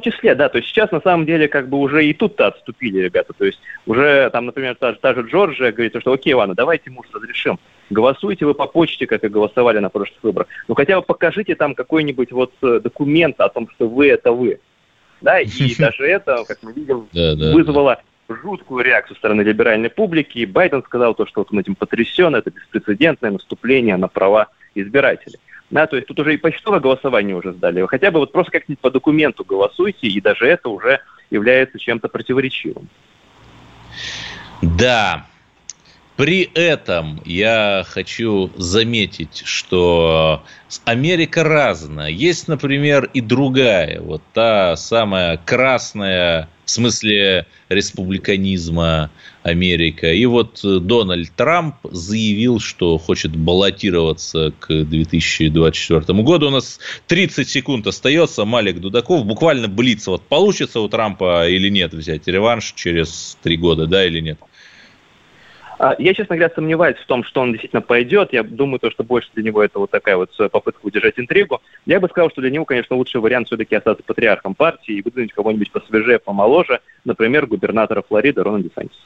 том 0.00 0.12
числе, 0.12 0.34
да, 0.34 0.48
то 0.48 0.58
есть 0.58 0.70
сейчас 0.70 0.90
на 0.90 1.00
самом 1.00 1.26
деле 1.26 1.48
как 1.48 1.68
бы 1.68 1.78
уже 1.78 2.04
и 2.04 2.12
тут-то 2.12 2.48
отступили 2.48 2.98
ребята, 2.98 3.32
то 3.36 3.44
есть 3.44 3.60
уже 3.86 4.30
там, 4.30 4.46
например, 4.46 4.76
та, 4.76 4.92
та 4.94 5.14
же 5.14 5.22
Джорджия 5.22 5.72
говорит, 5.72 5.94
что 6.00 6.12
окей, 6.12 6.34
ладно, 6.34 6.54
давайте 6.54 6.90
мы 6.90 7.02
разрешим, 7.12 7.58
голосуйте 7.90 8.46
вы 8.46 8.54
по 8.54 8.66
почте, 8.66 9.06
как 9.06 9.24
и 9.24 9.28
голосовали 9.28 9.78
на 9.78 9.90
прошлых 9.90 10.22
выборах, 10.22 10.48
ну 10.68 10.74
хотя 10.74 11.00
бы 11.00 11.06
покажите 11.06 11.54
там 11.54 11.74
какой-нибудь 11.74 12.32
вот 12.32 12.52
э, 12.62 12.80
документ 12.82 13.40
о 13.40 13.48
том, 13.48 13.68
что 13.70 13.88
вы 13.88 14.08
это 14.08 14.32
вы, 14.32 14.60
да, 15.20 15.40
и 15.40 15.74
даже 15.78 16.06
это, 16.06 16.44
как 16.46 16.58
мы 16.62 16.72
видим, 16.72 17.08
вызвало 17.12 18.00
жуткую 18.28 18.84
реакцию 18.84 19.16
со 19.16 19.20
стороны 19.20 19.42
либеральной 19.42 19.90
публики. 19.90 20.38
И 20.38 20.46
Байден 20.46 20.84
сказал 20.84 21.14
то, 21.14 21.26
что 21.26 21.40
вот 21.40 21.48
он 21.52 21.58
этим 21.58 21.74
потрясен, 21.74 22.34
это 22.34 22.50
беспрецедентное 22.50 23.32
наступление 23.32 23.96
на 23.96 24.06
права 24.06 24.48
избирателей. 24.74 25.38
Да, 25.70 25.86
то 25.86 25.96
есть 25.96 26.08
тут 26.08 26.18
уже 26.18 26.34
и 26.34 26.36
почтовое 26.36 26.80
голосование 26.80 27.36
уже 27.36 27.52
сдали. 27.52 27.80
Вы 27.80 27.88
хотя 27.88 28.10
бы 28.10 28.18
вот 28.18 28.32
просто 28.32 28.52
как-нибудь 28.52 28.80
по 28.80 28.90
документу 28.90 29.44
голосуйте, 29.44 30.08
и 30.08 30.20
даже 30.20 30.46
это 30.46 30.68
уже 30.68 31.00
является 31.30 31.78
чем-то 31.78 32.08
противоречивым. 32.08 32.88
Да, 34.62 35.26
при 36.16 36.42
этом 36.54 37.22
я 37.24 37.84
хочу 37.88 38.50
заметить, 38.56 39.42
что 39.44 40.42
Америка 40.84 41.44
разная. 41.44 42.10
Есть, 42.10 42.48
например, 42.48 43.08
и 43.14 43.20
другая, 43.20 44.00
вот 44.00 44.22
та 44.34 44.76
самая 44.76 45.38
красная 45.38 46.48
в 46.70 46.72
смысле 46.72 47.46
республиканизма 47.68 49.10
Америка. 49.42 50.12
И 50.12 50.24
вот 50.26 50.60
Дональд 50.62 51.32
Трамп 51.34 51.74
заявил, 51.82 52.60
что 52.60 52.96
хочет 52.96 53.34
баллотироваться 53.34 54.52
к 54.60 54.68
2024 54.84 56.22
году. 56.22 56.46
У 56.46 56.50
нас 56.50 56.78
30 57.08 57.48
секунд 57.48 57.88
остается. 57.88 58.44
Малик 58.44 58.78
Дудаков. 58.78 59.26
Буквально 59.26 59.66
блиц. 59.66 60.06
Вот 60.06 60.22
получится 60.22 60.80
у 60.80 60.88
Трампа 60.88 61.48
или 61.48 61.68
нет 61.68 61.92
взять 61.92 62.28
реванш 62.28 62.72
через 62.76 63.36
три 63.42 63.56
года, 63.56 63.86
да 63.86 64.06
или 64.06 64.20
нет? 64.20 64.38
А, 65.82 65.96
я, 65.98 66.12
честно 66.12 66.36
говоря, 66.36 66.54
сомневаюсь 66.54 66.98
в 66.98 67.06
том, 67.06 67.24
что 67.24 67.40
он 67.40 67.52
действительно 67.52 67.80
пойдет. 67.80 68.34
Я 68.34 68.42
думаю, 68.42 68.80
то, 68.80 68.90
что 68.90 69.02
больше 69.02 69.30
для 69.32 69.44
него 69.44 69.62
это 69.62 69.78
вот 69.78 69.90
такая 69.90 70.18
вот 70.18 70.30
э, 70.38 70.50
попытка 70.50 70.84
удержать 70.84 71.18
интригу. 71.18 71.62
Я 71.86 72.00
бы 72.00 72.08
сказал, 72.08 72.28
что 72.28 72.42
для 72.42 72.50
него, 72.50 72.66
конечно, 72.66 72.96
лучший 72.96 73.18
вариант 73.22 73.46
все-таки 73.46 73.76
остаться 73.76 74.04
патриархом 74.04 74.54
партии 74.54 74.96
и 74.96 75.00
выдвинуть 75.00 75.32
кого-нибудь 75.32 75.72
посвежее, 75.72 76.18
помоложе, 76.18 76.80
например, 77.06 77.46
губернатора 77.46 78.02
Флориды 78.06 78.42
Рона 78.42 78.62
Десантиса. 78.62 79.00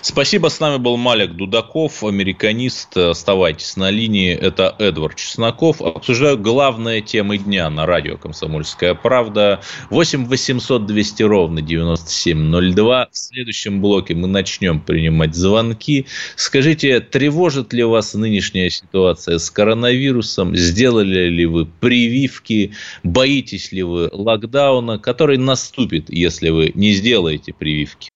Спасибо, 0.00 0.48
с 0.48 0.60
нами 0.60 0.78
был 0.78 0.96
Малик 0.96 1.32
Дудаков, 1.32 2.02
американист. 2.04 2.96
Оставайтесь 2.96 3.76
на 3.76 3.90
линии. 3.90 4.34
Это 4.34 4.74
Эдвард 4.78 5.16
Чесноков. 5.16 5.80
Обсуждаю 5.80 6.38
главные 6.38 7.00
темы 7.00 7.38
дня 7.38 7.70
на 7.70 7.86
радио 7.86 8.16
«Комсомольская 8.16 8.94
правда». 8.94 9.60
8 9.90 10.26
800 10.26 10.86
200 10.86 11.22
ровно 11.22 11.62
9702. 11.62 13.08
В 13.10 13.16
следующем 13.16 13.80
блоке 13.80 14.14
мы 14.14 14.28
начнем 14.28 14.80
принимать 14.80 15.34
звонки. 15.34 16.06
Скажите, 16.36 17.00
тревожит 17.00 17.72
ли 17.72 17.84
вас 17.84 18.14
нынешняя 18.14 18.70
ситуация 18.70 19.38
с 19.38 19.50
коронавирусом? 19.50 20.56
Сделали 20.56 21.28
ли 21.28 21.46
вы 21.46 21.66
прививки? 21.66 22.72
Боитесь 23.02 23.72
ли 23.72 23.82
вы 23.82 24.08
локдауна, 24.12 24.98
который 24.98 25.38
наступит, 25.38 26.10
если 26.10 26.50
вы 26.50 26.72
не 26.74 26.92
сделаете 26.92 27.52
прививки? 27.52 28.10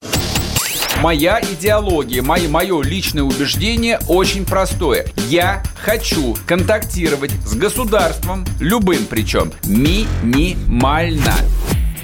Моя 1.02 1.40
идеология, 1.40 2.22
мое, 2.22 2.48
мое 2.48 2.82
личное 2.82 3.22
убеждение 3.22 4.00
очень 4.08 4.46
простое. 4.46 5.06
Я 5.28 5.62
хочу 5.78 6.34
контактировать 6.46 7.32
с 7.44 7.54
государством, 7.54 8.46
любым 8.60 9.04
причем, 9.08 9.52
минимально. 9.64 11.34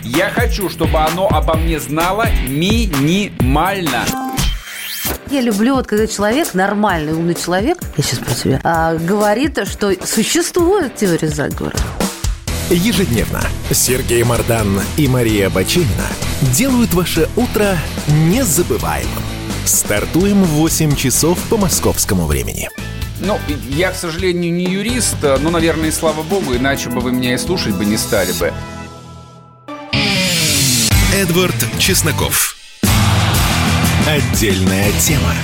Я 0.03 0.29
хочу, 0.29 0.69
чтобы 0.69 0.99
оно 0.99 1.27
обо 1.29 1.55
мне 1.55 1.81
знало 1.81 2.27
минимально. 2.47 4.05
Я 5.31 5.41
люблю, 5.41 5.77
вот 5.77 5.87
когда 5.87 6.07
человек, 6.07 6.53
нормальный, 6.53 7.15
умный 7.15 7.35
человек, 7.35 7.79
я 7.97 8.05
сейчас 8.05 8.19
про 8.19 8.35
тебя, 8.35 8.61
а, 8.63 8.95
говорит, 8.97 9.59
что 9.67 9.95
существует 10.05 10.97
теория 10.97 11.29
заговора. 11.29 11.77
Ежедневно 12.71 13.43
Сергей 13.71 14.23
Мардан 14.25 14.81
и 14.97 15.09
Мария 15.09 15.51
Бачинина 15.51 16.09
делают 16.55 16.95
ваше 16.95 17.29
утро 17.37 17.77
незабываемым. 18.09 19.23
Стартуем 19.65 20.43
в 20.43 20.49
8 20.49 20.97
часов 20.97 21.39
по 21.51 21.57
московскому 21.57 22.27
времени. 22.27 22.69
Ну, 23.21 23.39
я, 23.69 23.93
к 23.93 23.95
сожалению, 23.95 24.53
не 24.53 24.65
юрист, 24.65 25.17
но, 25.23 25.51
наверное, 25.51 25.91
и 25.91 25.93
слава 25.93 26.23
богу, 26.23 26.57
иначе 26.57 26.89
бы 26.89 27.01
вы 27.01 27.13
меня 27.13 27.35
и 27.35 27.39
слушать 27.39 27.75
бы 27.75 27.85
не 27.85 27.97
стали 27.97 28.33
бы. 28.33 28.53
Эдвард 31.15 31.55
Чесноков. 31.79 32.57
Отдельная 34.07 34.91
тема. 34.99 35.35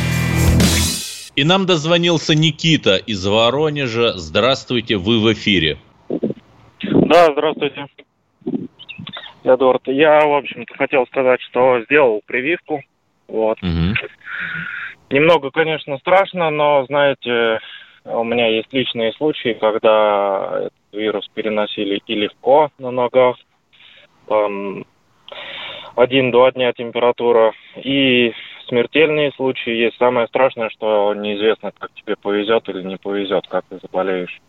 И 1.37 1.45
нам 1.45 1.66
дозвонился 1.66 2.35
Никита 2.35 2.97
из 2.97 3.25
Воронежа. 3.25 4.14
Здравствуйте, 4.16 4.97
вы 4.97 5.21
в 5.21 5.33
эфире. 5.33 5.79
Да, 7.09 7.32
здравствуйте. 7.32 7.86
Эдуард, 9.42 9.80
я, 9.86 10.20
в 10.26 10.34
общем-то, 10.34 10.74
хотел 10.76 11.06
сказать, 11.06 11.40
что 11.40 11.80
сделал 11.84 12.20
прививку. 12.26 12.82
Вот. 13.28 13.56
Угу. 13.62 13.94
Немного, 15.09 15.50
конечно, 15.50 15.96
страшно, 15.98 16.50
но, 16.50 16.84
знаете, 16.84 17.61
у 18.04 18.24
меня 18.24 18.48
есть 18.48 18.70
личные 18.74 19.14
случаи, 19.14 19.56
когда 19.59 20.66
этот 20.66 20.72
вирус 20.92 21.26
переносили 21.32 21.98
и 22.06 22.14
легко 22.14 22.68
на 22.78 22.90
ногах, 22.90 23.36
там, 24.26 24.84
один-два 25.96 26.52
дня 26.52 26.74
температура, 26.74 27.54
и 27.76 28.34
смертельные 28.66 29.32
случаи 29.32 29.72
есть. 29.72 29.96
Самое 29.96 30.26
страшное, 30.26 30.68
что 30.68 31.14
неизвестно, 31.14 31.72
как 31.72 31.90
тебе 31.94 32.16
повезет 32.16 32.68
или 32.68 32.82
не 32.82 32.98
повезет, 32.98 33.46
как 33.48 33.64
ты 33.70 33.78
заболеешь. 33.80 34.42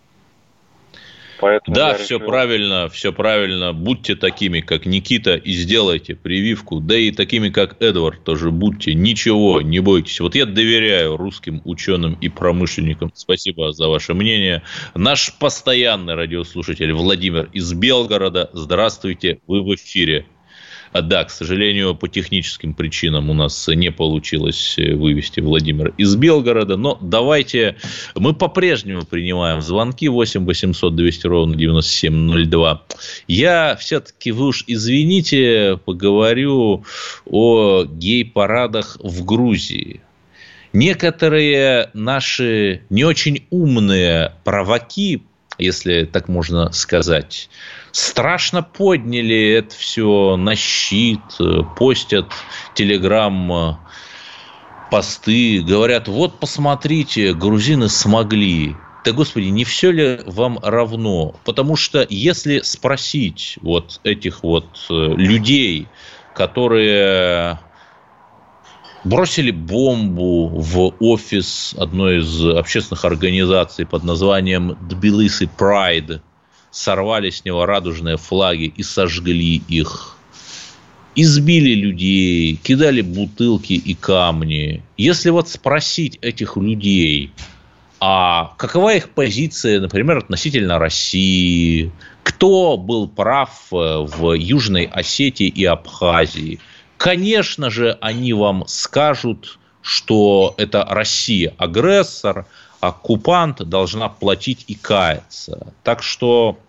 Поэтому 1.39 1.75
да, 1.75 1.93
все 1.93 2.15
решил... 2.15 2.27
правильно, 2.27 2.89
все 2.89 3.13
правильно. 3.13 3.73
Будьте 3.73 4.15
такими, 4.15 4.59
как 4.59 4.85
Никита, 4.85 5.35
и 5.35 5.53
сделайте 5.53 6.15
прививку. 6.15 6.79
Да 6.79 6.97
и 6.97 7.11
такими, 7.11 7.49
как 7.49 7.81
Эдвард, 7.81 8.23
тоже 8.23 8.51
будьте. 8.51 8.93
Ничего, 8.93 9.61
не 9.61 9.79
бойтесь. 9.79 10.19
Вот 10.19 10.35
я 10.35 10.45
доверяю 10.45 11.17
русским 11.17 11.61
ученым 11.65 12.17
и 12.19 12.29
промышленникам. 12.29 13.11
Спасибо 13.13 13.71
за 13.71 13.87
ваше 13.87 14.13
мнение. 14.13 14.63
Наш 14.95 15.33
постоянный 15.39 16.15
радиослушатель 16.15 16.91
Владимир 16.93 17.49
из 17.53 17.73
Белгорода. 17.73 18.49
Здравствуйте, 18.53 19.39
вы 19.47 19.61
в 19.61 19.75
эфире. 19.75 20.25
А, 20.91 21.01
да, 21.01 21.23
к 21.23 21.29
сожалению, 21.29 21.95
по 21.95 22.07
техническим 22.07 22.73
причинам 22.73 23.29
у 23.29 23.33
нас 23.33 23.67
не 23.67 23.91
получилось 23.91 24.75
э, 24.77 24.95
вывести 24.95 25.39
Владимира 25.39 25.91
из 25.97 26.15
Белгорода. 26.15 26.77
Но 26.77 26.97
давайте, 27.01 27.75
мы 28.15 28.33
по-прежнему 28.33 29.05
принимаем 29.05 29.61
звонки 29.61 30.07
8 30.07 30.45
800 30.45 30.95
200 30.95 31.27
ровно 31.27 31.55
9702. 31.55 32.83
Я 33.27 33.77
все-таки, 33.79 34.31
вы 34.31 34.47
уж 34.47 34.63
извините, 34.67 35.79
поговорю 35.85 36.83
о 37.25 37.85
гей-парадах 37.85 38.97
в 39.01 39.23
Грузии. 39.25 40.01
Некоторые 40.73 41.89
наши 41.93 42.83
не 42.89 43.03
очень 43.03 43.45
умные 43.49 44.33
провоки, 44.43 45.23
если 45.59 46.05
так 46.05 46.27
можно 46.27 46.71
сказать, 46.71 47.49
страшно 47.91 48.63
подняли 48.63 49.51
это 49.51 49.75
все 49.75 50.35
на 50.37 50.55
щит, 50.55 51.19
э, 51.39 51.61
постят 51.77 52.25
телеграмм 52.73 53.51
э, 53.51 53.75
посты, 54.89 55.61
говорят, 55.61 56.07
вот 56.07 56.39
посмотрите, 56.39 57.33
грузины 57.33 57.89
смогли. 57.89 58.75
Да, 59.05 59.11
господи, 59.11 59.45
не 59.45 59.63
все 59.63 59.91
ли 59.91 60.19
вам 60.25 60.59
равно? 60.61 61.35
Потому 61.45 61.75
что 61.75 62.05
если 62.09 62.59
спросить 62.59 63.57
вот 63.61 64.01
этих 64.03 64.43
вот 64.43 64.65
э, 64.89 64.93
людей, 64.93 65.87
которые 66.33 67.59
бросили 69.03 69.51
бомбу 69.51 70.47
в 70.47 70.93
офис 70.99 71.75
одной 71.77 72.19
из 72.19 72.45
общественных 72.45 73.05
организаций 73.05 73.85
под 73.85 74.03
названием 74.03 74.77
Тбилиси 74.89 75.49
Pride, 75.57 76.21
сорвали 76.71 77.29
с 77.29 77.45
него 77.45 77.65
радужные 77.65 78.17
флаги 78.17 78.73
и 78.75 78.83
сожгли 78.83 79.61
их. 79.67 80.15
Избили 81.15 81.73
людей, 81.73 82.55
кидали 82.55 83.01
бутылки 83.01 83.73
и 83.73 83.93
камни. 83.95 84.83
Если 84.95 85.31
вот 85.31 85.49
спросить 85.49 86.17
этих 86.21 86.55
людей, 86.55 87.33
а 87.99 88.53
какова 88.57 88.95
их 88.95 89.09
позиция, 89.09 89.81
например, 89.81 90.19
относительно 90.19 90.79
России, 90.79 91.91
кто 92.23 92.77
был 92.77 93.09
прав 93.09 93.49
э, 93.71 93.75
в 93.75 94.33
Южной 94.33 94.85
Осетии 94.85 95.47
и 95.47 95.65
Абхазии, 95.65 96.59
конечно 96.99 97.71
же, 97.71 97.97
они 98.01 98.33
вам 98.33 98.67
скажут, 98.67 99.57
что 99.81 100.53
это 100.57 100.85
Россия 100.87 101.55
агрессор, 101.57 102.45
оккупант 102.81 103.67
должна 103.67 104.09
платить 104.09 104.65
и 104.67 104.75
каяться. 104.75 105.73
Так 105.83 106.03
что 106.03 106.59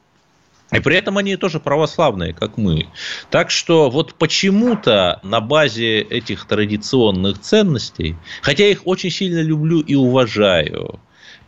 и 0.73 0.79
при 0.79 0.97
этом 0.97 1.19
они 1.19 1.37
тоже 1.37 1.59
православные, 1.59 2.33
как 2.33 2.57
мы. 2.57 2.87
Так 3.29 3.51
что 3.51 3.91
вот 3.91 4.15
почему-то 4.15 5.19
на 5.25 5.41
базе 5.41 6.01
этих 6.01 6.47
традиционных 6.47 7.41
ценностей, 7.41 8.15
хотя 8.41 8.67
их 8.67 8.87
очень 8.87 9.11
сильно 9.11 9.43
люблю 9.43 9.81
и 9.81 9.97
уважаю, 9.97 11.01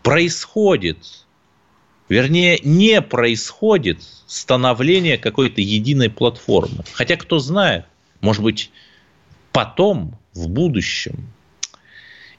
происходит, 0.02 0.98
вернее, 2.08 2.58
не 2.64 3.00
происходит 3.00 4.02
становление 4.26 5.18
какой-то 5.18 5.60
единой 5.60 6.10
платформы. 6.10 6.84
Хотя 6.92 7.16
кто 7.16 7.38
знает, 7.38 7.84
может 8.22 8.42
быть, 8.42 8.70
потом, 9.52 10.18
в 10.32 10.48
будущем, 10.48 11.28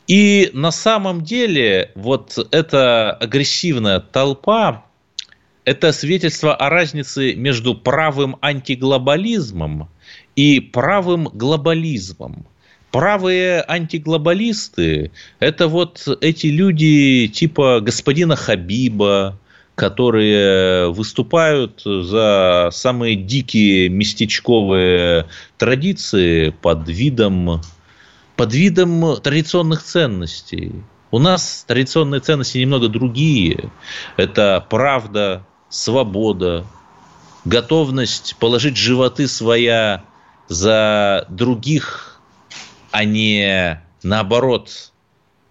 и 0.08 0.50
на 0.54 0.72
самом 0.72 1.24
деле 1.24 1.92
вот 1.96 2.38
эта 2.52 3.12
агрессивная 3.12 4.00
толпа, 4.00 4.86
это 5.64 5.94
свидетельство 5.94 6.54
о 6.56 6.70
разнице 6.70 7.36
между 7.36 7.74
правым 7.74 8.36
антиглобализмом 8.42 9.90
и 10.36 10.60
правым 10.60 11.30
глобализмом. 11.30 12.46
Правые 12.92 13.64
антиглобалисты– 13.66 15.12
это 15.40 15.68
вот 15.68 16.06
эти 16.22 16.48
люди 16.48 17.28
типа 17.28 17.80
господина 17.80 18.36
Хабиба, 18.36 19.40
которые 19.76 20.92
выступают 20.92 21.82
за 21.84 22.70
самые 22.72 23.16
дикие 23.16 23.90
местечковые 23.90 25.28
традиции 25.58 26.50
под 26.50 26.88
видом, 26.88 27.62
под 28.36 28.54
видом 28.54 29.18
традиционных 29.22 29.82
ценностей. 29.82 30.74
У 31.12 31.20
нас 31.20 31.66
традиционные 31.68 32.22
ценности 32.22 32.60
немного 32.60 32.88
другие. 32.88 33.72
Это 34.18 34.66
правда, 34.70 35.46
свобода, 35.70 36.66
готовность 37.46 38.36
положить 38.40 38.78
животы 38.78 39.28
своя 39.28 40.04
за 40.48 41.26
других, 41.30 42.20
а 42.92 43.06
не 43.06 43.82
наоборот 44.04 44.92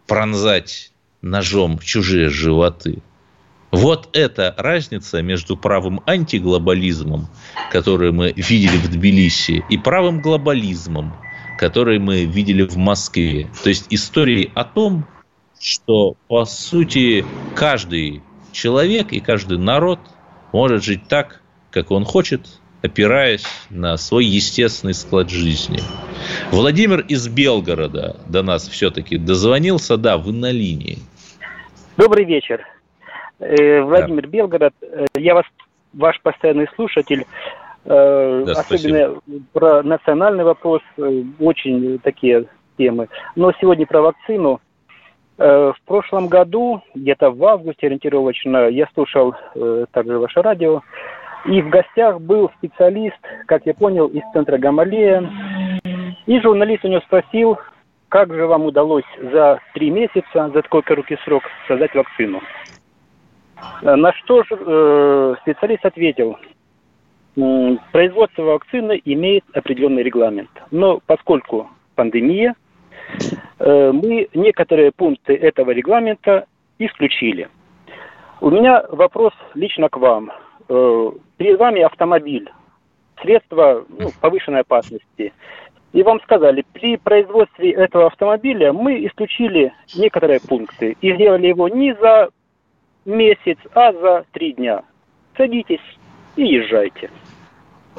пронзать 0.06 0.92
ножом 1.22 1.78
чужие 1.78 2.28
животы. 2.28 3.02
Вот 3.72 4.10
эта 4.12 4.54
разница 4.58 5.22
между 5.22 5.56
правым 5.56 6.02
антиглобализмом, 6.06 7.28
который 7.70 8.12
мы 8.12 8.32
видели 8.36 8.76
в 8.76 8.90
Тбилиси, 8.90 9.64
и 9.70 9.78
правым 9.78 10.20
глобализмом, 10.20 11.14
который 11.58 11.98
мы 11.98 12.26
видели 12.26 12.64
в 12.64 12.76
Москве. 12.76 13.48
То 13.62 13.70
есть 13.70 13.86
истории 13.88 14.52
о 14.54 14.64
том, 14.64 15.06
что 15.58 16.16
по 16.28 16.44
сути 16.44 17.24
каждый 17.56 18.22
человек 18.52 19.12
и 19.12 19.20
каждый 19.20 19.56
народ 19.56 20.00
может 20.52 20.84
жить 20.84 21.08
так, 21.08 21.40
как 21.70 21.90
он 21.90 22.04
хочет, 22.04 22.60
опираясь 22.82 23.46
на 23.70 23.96
свой 23.96 24.26
естественный 24.26 24.92
склад 24.92 25.30
жизни. 25.30 25.80
Владимир 26.50 27.00
из 27.00 27.26
Белгорода 27.26 28.16
до 28.28 28.42
нас 28.42 28.68
все-таки 28.68 29.16
дозвонился. 29.16 29.96
Да, 29.96 30.18
вы 30.18 30.32
на 30.32 30.50
линии. 30.50 30.98
Добрый 31.96 32.26
вечер. 32.26 32.66
Э, 33.42 33.82
Владимир 33.82 34.22
да. 34.22 34.28
Белгород. 34.28 34.74
Э, 34.82 35.06
я 35.14 35.34
вас, 35.34 35.44
ваш 35.92 36.20
постоянный 36.22 36.68
слушатель. 36.76 37.26
Э, 37.84 38.44
да, 38.46 38.52
особенно 38.52 39.16
спасибо. 39.20 39.20
про 39.52 39.82
национальный 39.82 40.44
вопрос. 40.44 40.82
Очень 41.40 41.98
такие 41.98 42.46
темы. 42.78 43.08
Но 43.36 43.52
сегодня 43.60 43.86
про 43.86 44.02
вакцину. 44.02 44.60
В 45.38 45.76
прошлом 45.86 46.28
году, 46.28 46.82
где-то 46.94 47.30
в 47.30 47.44
августе 47.44 47.86
ориентировочно, 47.86 48.68
я 48.68 48.86
слушал 48.94 49.34
также 49.90 50.18
ваше 50.18 50.40
радио. 50.40 50.82
И 51.46 51.62
в 51.62 51.70
гостях 51.70 52.20
был 52.20 52.50
специалист, 52.58 53.16
как 53.46 53.66
я 53.66 53.74
понял, 53.74 54.06
из 54.06 54.22
центра 54.34 54.58
Гамалея. 54.58 55.28
И 56.26 56.38
журналист 56.40 56.84
у 56.84 56.88
него 56.88 57.00
спросил, 57.00 57.58
как 58.08 58.32
же 58.32 58.46
вам 58.46 58.66
удалось 58.66 59.06
за 59.32 59.58
три 59.74 59.90
месяца, 59.90 60.50
за 60.54 60.62
такой 60.62 60.82
короткий 60.82 61.16
срок, 61.24 61.42
создать 61.66 61.94
вакцину. 61.94 62.40
На 63.82 64.12
что 64.12 64.42
же 64.44 64.56
э, 64.58 65.34
специалист 65.42 65.84
ответил, 65.84 66.38
производство 67.92 68.42
вакцины 68.42 69.00
имеет 69.04 69.44
определенный 69.54 70.02
регламент. 70.02 70.50
Но 70.70 71.00
поскольку 71.06 71.70
пандемия, 71.94 72.54
э, 73.58 73.92
мы 73.92 74.28
некоторые 74.34 74.92
пункты 74.92 75.34
этого 75.34 75.70
регламента 75.70 76.46
исключили. 76.78 77.48
У 78.40 78.50
меня 78.50 78.84
вопрос 78.90 79.32
лично 79.54 79.88
к 79.88 79.96
вам. 79.96 80.32
Э, 80.68 81.10
перед 81.36 81.58
вами 81.58 81.82
автомобиль, 81.82 82.50
средство 83.20 83.84
ну, 83.98 84.10
повышенной 84.20 84.60
опасности. 84.60 85.32
И 85.92 86.02
вам 86.02 86.20
сказали, 86.22 86.64
при 86.72 86.96
производстве 86.96 87.72
этого 87.72 88.06
автомобиля 88.06 88.72
мы 88.72 89.06
исключили 89.06 89.72
некоторые 89.94 90.40
пункты 90.40 90.96
и 91.00 91.14
сделали 91.14 91.48
его 91.48 91.68
не 91.68 91.94
за 91.94 92.30
месяц, 93.04 93.58
а 93.74 93.92
за 93.92 94.24
три 94.32 94.52
дня. 94.52 94.82
Садитесь 95.36 95.80
и 96.36 96.44
езжайте. 96.44 97.10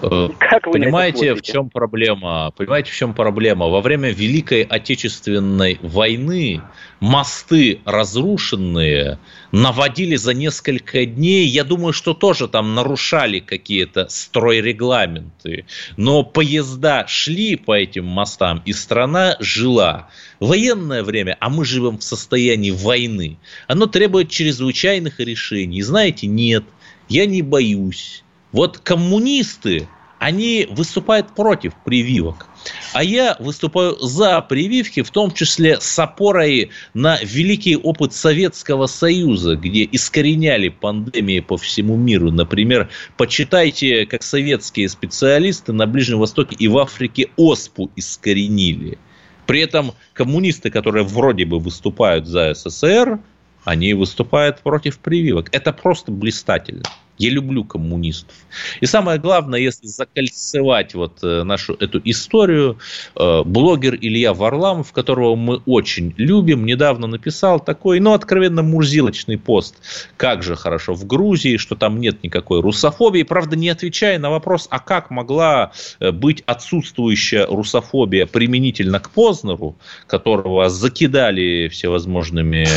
Э, 0.01 0.29
как 0.39 0.65
вы 0.65 0.73
Понимаете, 0.73 1.35
в 1.35 1.41
чем 1.41 1.69
проблема? 1.69 2.51
Понимаете, 2.57 2.91
в 2.91 2.95
чем 2.95 3.13
проблема? 3.13 3.67
Во 3.67 3.81
время 3.81 4.09
Великой 4.11 4.63
Отечественной 4.63 5.77
войны 5.81 6.61
мосты 6.99 7.79
разрушенные 7.85 9.19
наводили 9.51 10.15
за 10.15 10.33
несколько 10.33 11.05
дней. 11.05 11.45
Я 11.45 11.63
думаю, 11.63 11.93
что 11.93 12.13
тоже 12.13 12.47
там 12.47 12.73
нарушали 12.75 13.39
какие-то 13.39 14.07
стройрегламенты. 14.09 15.65
Но 15.95 16.23
поезда 16.23 17.05
шли 17.07 17.55
по 17.55 17.73
этим 17.77 18.05
мостам, 18.05 18.61
и 18.65 18.73
страна 18.73 19.37
жила. 19.39 20.09
Военное 20.39 21.03
время, 21.03 21.37
а 21.39 21.49
мы 21.49 21.65
живем 21.65 21.99
в 21.99 22.03
состоянии 22.03 22.71
войны, 22.71 23.37
оно 23.67 23.85
требует 23.85 24.29
чрезвычайных 24.29 25.19
решений. 25.19 25.81
Знаете, 25.81 26.27
нет, 26.27 26.63
я 27.07 27.25
не 27.25 27.41
боюсь 27.41 28.23
вот 28.53 28.77
коммунисты, 28.77 29.89
они 30.19 30.67
выступают 30.71 31.35
против 31.35 31.73
прививок. 31.83 32.47
А 32.93 33.03
я 33.03 33.35
выступаю 33.39 33.97
за 33.99 34.39
прививки, 34.39 35.01
в 35.01 35.11
том 35.11 35.33
числе 35.33 35.81
с 35.81 35.99
опорой 35.99 36.69
на 36.93 37.19
великий 37.21 37.75
опыт 37.75 38.13
Советского 38.13 38.87
Союза, 38.87 39.57
где 39.57 39.89
искореняли 39.91 40.69
пандемии 40.69 41.41
по 41.41 41.57
всему 41.57 41.97
миру. 41.97 42.31
Например, 42.31 42.89
почитайте, 43.17 44.05
как 44.05 44.23
советские 44.23 44.87
специалисты 44.87 45.73
на 45.73 45.87
Ближнем 45.87 46.19
Востоке 46.19 46.55
и 46.57 46.69
в 46.69 46.77
Африке 46.77 47.29
оспу 47.35 47.91
искоренили. 47.97 48.97
При 49.45 49.59
этом 49.59 49.91
коммунисты, 50.13 50.71
которые 50.71 51.03
вроде 51.03 51.43
бы 51.43 51.59
выступают 51.59 52.27
за 52.27 52.53
СССР, 52.53 53.19
они 53.65 53.93
выступают 53.93 54.61
против 54.61 54.99
прививок. 54.99 55.49
Это 55.51 55.73
просто 55.73 56.13
блистательно. 56.13 56.83
Я 57.23 57.29
люблю 57.29 57.63
коммунистов. 57.63 58.35
И 58.81 58.85
самое 58.85 59.17
главное, 59.17 59.57
если 59.57 59.87
закольцевать 59.87 60.93
вот 60.93 61.23
э, 61.23 61.43
нашу 61.43 61.73
эту 61.75 62.01
историю, 62.03 62.79
э, 63.15 63.43
блогер 63.45 63.95
Илья 63.95 64.33
Варламов, 64.33 64.91
которого 64.91 65.37
мы 65.37 65.61
очень 65.65 66.13
любим, 66.17 66.65
недавно 66.65 67.07
написал 67.07 67.61
такой, 67.61 68.01
ну, 68.01 68.11
откровенно 68.11 68.61
мурзилочный 68.61 69.37
пост. 69.37 69.75
Как 70.17 70.43
же 70.43 70.57
хорошо 70.57 70.95
в 70.95 71.07
Грузии, 71.07 71.55
что 71.55 71.75
там 71.75 72.01
нет 72.01 72.21
никакой 72.23 72.59
русофобии. 72.59 73.23
Правда, 73.23 73.55
не 73.55 73.69
отвечая 73.69 74.19
на 74.19 74.29
вопрос, 74.29 74.67
а 74.69 74.79
как 74.79 75.09
могла 75.09 75.71
э, 76.01 76.11
быть 76.11 76.43
отсутствующая 76.45 77.45
русофобия 77.45 78.25
применительно 78.25 78.99
к 78.99 79.11
Познеру, 79.11 79.77
которого 80.07 80.67
закидали 80.67 81.69
всевозможными 81.69 82.67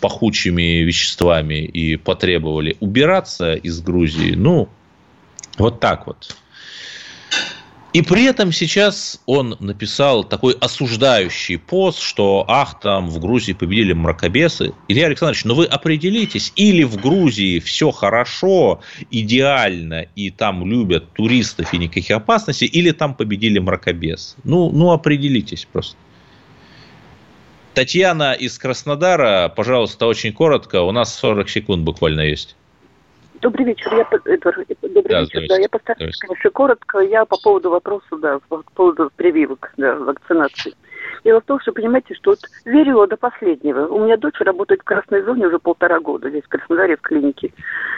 пахучими 0.00 0.84
веществами 0.84 1.64
и 1.64 1.96
потребовали 1.96 2.76
убираться 2.78 3.54
из 3.54 3.87
Грузии. 3.88 4.34
Ну, 4.34 4.68
вот 5.56 5.80
так 5.80 6.06
вот. 6.06 6.36
И 7.94 8.02
при 8.02 8.26
этом 8.26 8.52
сейчас 8.52 9.20
он 9.24 9.56
написал 9.60 10.22
такой 10.22 10.52
осуждающий 10.52 11.58
пост, 11.58 12.00
что 12.00 12.44
ах, 12.46 12.80
там 12.80 13.08
в 13.08 13.18
Грузии 13.18 13.54
победили 13.54 13.94
мракобесы. 13.94 14.74
Илья 14.88 15.06
Александрович, 15.06 15.44
ну 15.46 15.54
вы 15.54 15.64
определитесь, 15.64 16.52
или 16.54 16.84
в 16.84 16.96
Грузии 17.00 17.58
все 17.60 17.90
хорошо, 17.90 18.82
идеально, 19.10 20.06
и 20.14 20.30
там 20.30 20.66
любят 20.70 21.14
туристов 21.14 21.72
и 21.72 21.78
никаких 21.78 22.10
опасностей, 22.10 22.66
или 22.66 22.90
там 22.90 23.14
победили 23.14 23.58
мракобесы. 23.58 24.36
Ну, 24.44 24.70
ну 24.70 24.92
определитесь 24.92 25.64
просто. 25.64 25.96
Татьяна 27.72 28.32
из 28.34 28.58
Краснодара, 28.58 29.48
пожалуйста, 29.48 30.06
очень 30.06 30.34
коротко, 30.34 30.82
у 30.82 30.92
нас 30.92 31.14
40 31.14 31.48
секунд 31.48 31.84
буквально 31.84 32.22
есть. 32.22 32.57
Добрый 33.40 33.66
вечер. 33.66 33.92
Я, 33.94 34.08
Эдвард, 34.24 34.66
добрый 34.82 35.02
да, 35.04 35.20
вечер. 35.20 35.42
Да, 35.48 35.56
я 35.58 35.68
постараюсь, 35.68 36.18
конечно, 36.18 36.50
коротко. 36.50 36.98
Я 36.98 37.24
по 37.24 37.36
поводу 37.40 37.70
вопроса, 37.70 38.16
да, 38.16 38.40
по 38.48 38.62
поводу 38.74 39.10
прививок, 39.14 39.72
да, 39.76 39.94
вакцинации. 39.94 40.74
Дело 41.24 41.40
в 41.40 41.44
том, 41.44 41.60
что, 41.60 41.72
понимаете, 41.72 42.14
что 42.14 42.30
вот 42.30 42.40
верила 42.64 43.06
до 43.06 43.16
последнего. 43.16 43.86
У 43.86 44.04
меня 44.04 44.16
дочь 44.16 44.40
работает 44.40 44.80
в 44.80 44.84
красной 44.84 45.22
зоне 45.22 45.46
уже 45.46 45.58
полтора 45.58 46.00
года 46.00 46.30
здесь, 46.30 46.44
в 46.44 46.48
Краснодаре, 46.48 46.96
в 46.96 47.00
клинике. 47.00 47.52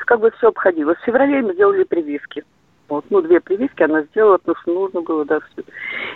Как 0.07 0.20
бы 0.20 0.30
все 0.32 0.49
обходилось. 0.49 0.99
В 0.99 1.05
феврале 1.05 1.41
мы 1.41 1.55
сделали 1.55 1.84
прививки. 1.84 2.45
Вот, 2.88 3.05
ну, 3.09 3.22
две 3.22 3.41
прививки 3.41 3.82
она 3.82 4.03
сделала, 4.03 4.38
потому 4.38 4.57
что 4.57 4.74
нужно 4.74 5.01
было, 5.03 5.24
да, 5.24 5.41
все. 5.41 5.62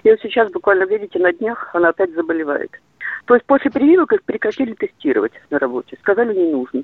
И 0.03 0.11
вот 0.11 0.21
сейчас, 0.21 0.51
буквально, 0.51 0.85
видите, 0.85 1.19
на 1.19 1.33
днях 1.33 1.71
она 1.73 1.91
опять 1.91 2.13
заболевает. 2.15 2.73
То 3.27 3.35
есть 3.35 3.47
после 3.47 3.71
прививок 3.71 4.13
их 4.13 4.23
прекратили 4.25 4.75
тестировать 4.75 5.33
на 5.51 5.59
работе. 5.59 5.97
Сказали, 6.01 6.35
не 6.35 6.51
нужно. 6.51 6.83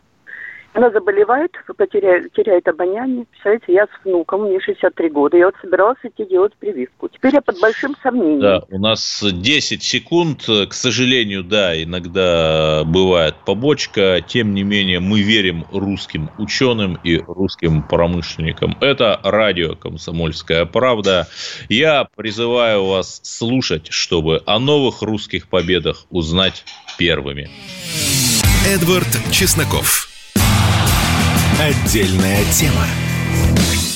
Она 0.72 0.90
заболевает, 0.90 1.50
потеряет, 1.76 2.32
теряет 2.32 2.68
обоняние. 2.68 3.26
Представляете, 3.26 3.72
я 3.72 3.86
с 3.86 4.04
внуком, 4.04 4.42
мне 4.42 4.60
63 4.60 5.08
года. 5.10 5.36
Я 5.36 5.46
вот 5.46 5.56
собиралась 5.60 5.98
идти 6.04 6.24
делать 6.24 6.52
прививку. 6.54 7.08
Теперь 7.08 7.34
я 7.34 7.40
под 7.40 7.58
большим 7.60 7.96
сомнением. 8.02 8.40
Да, 8.40 8.62
у 8.70 8.78
нас 8.78 9.20
10 9.20 9.82
секунд. 9.82 10.44
К 10.44 10.72
сожалению, 10.72 11.42
да, 11.42 11.80
иногда 11.82 12.84
бывает 12.84 13.34
побочка. 13.44 14.20
Тем 14.24 14.54
не 14.54 14.62
менее, 14.62 15.00
мы 15.00 15.22
верим 15.22 15.66
русским 15.72 16.30
ученым 16.38 17.00
и 17.02 17.16
русским 17.18 17.82
промышленникам. 17.82 18.76
Это 18.80 19.18
радио 19.24 19.74
«Комсомольская 19.74 20.66
правда». 20.66 21.26
Я 21.68 22.06
призываю 22.14 22.84
вас 22.84 23.20
слушать, 23.24 23.88
чтобы 23.90 24.40
о 24.46 24.60
новых 24.60 25.02
русских 25.02 25.48
победах 25.48 26.06
узнать 26.10 26.64
первыми. 26.96 27.50
Эдвард 28.66 29.08
Чесноков. 29.32 30.09
Отдельная 31.60 32.42
тема. 32.54 33.09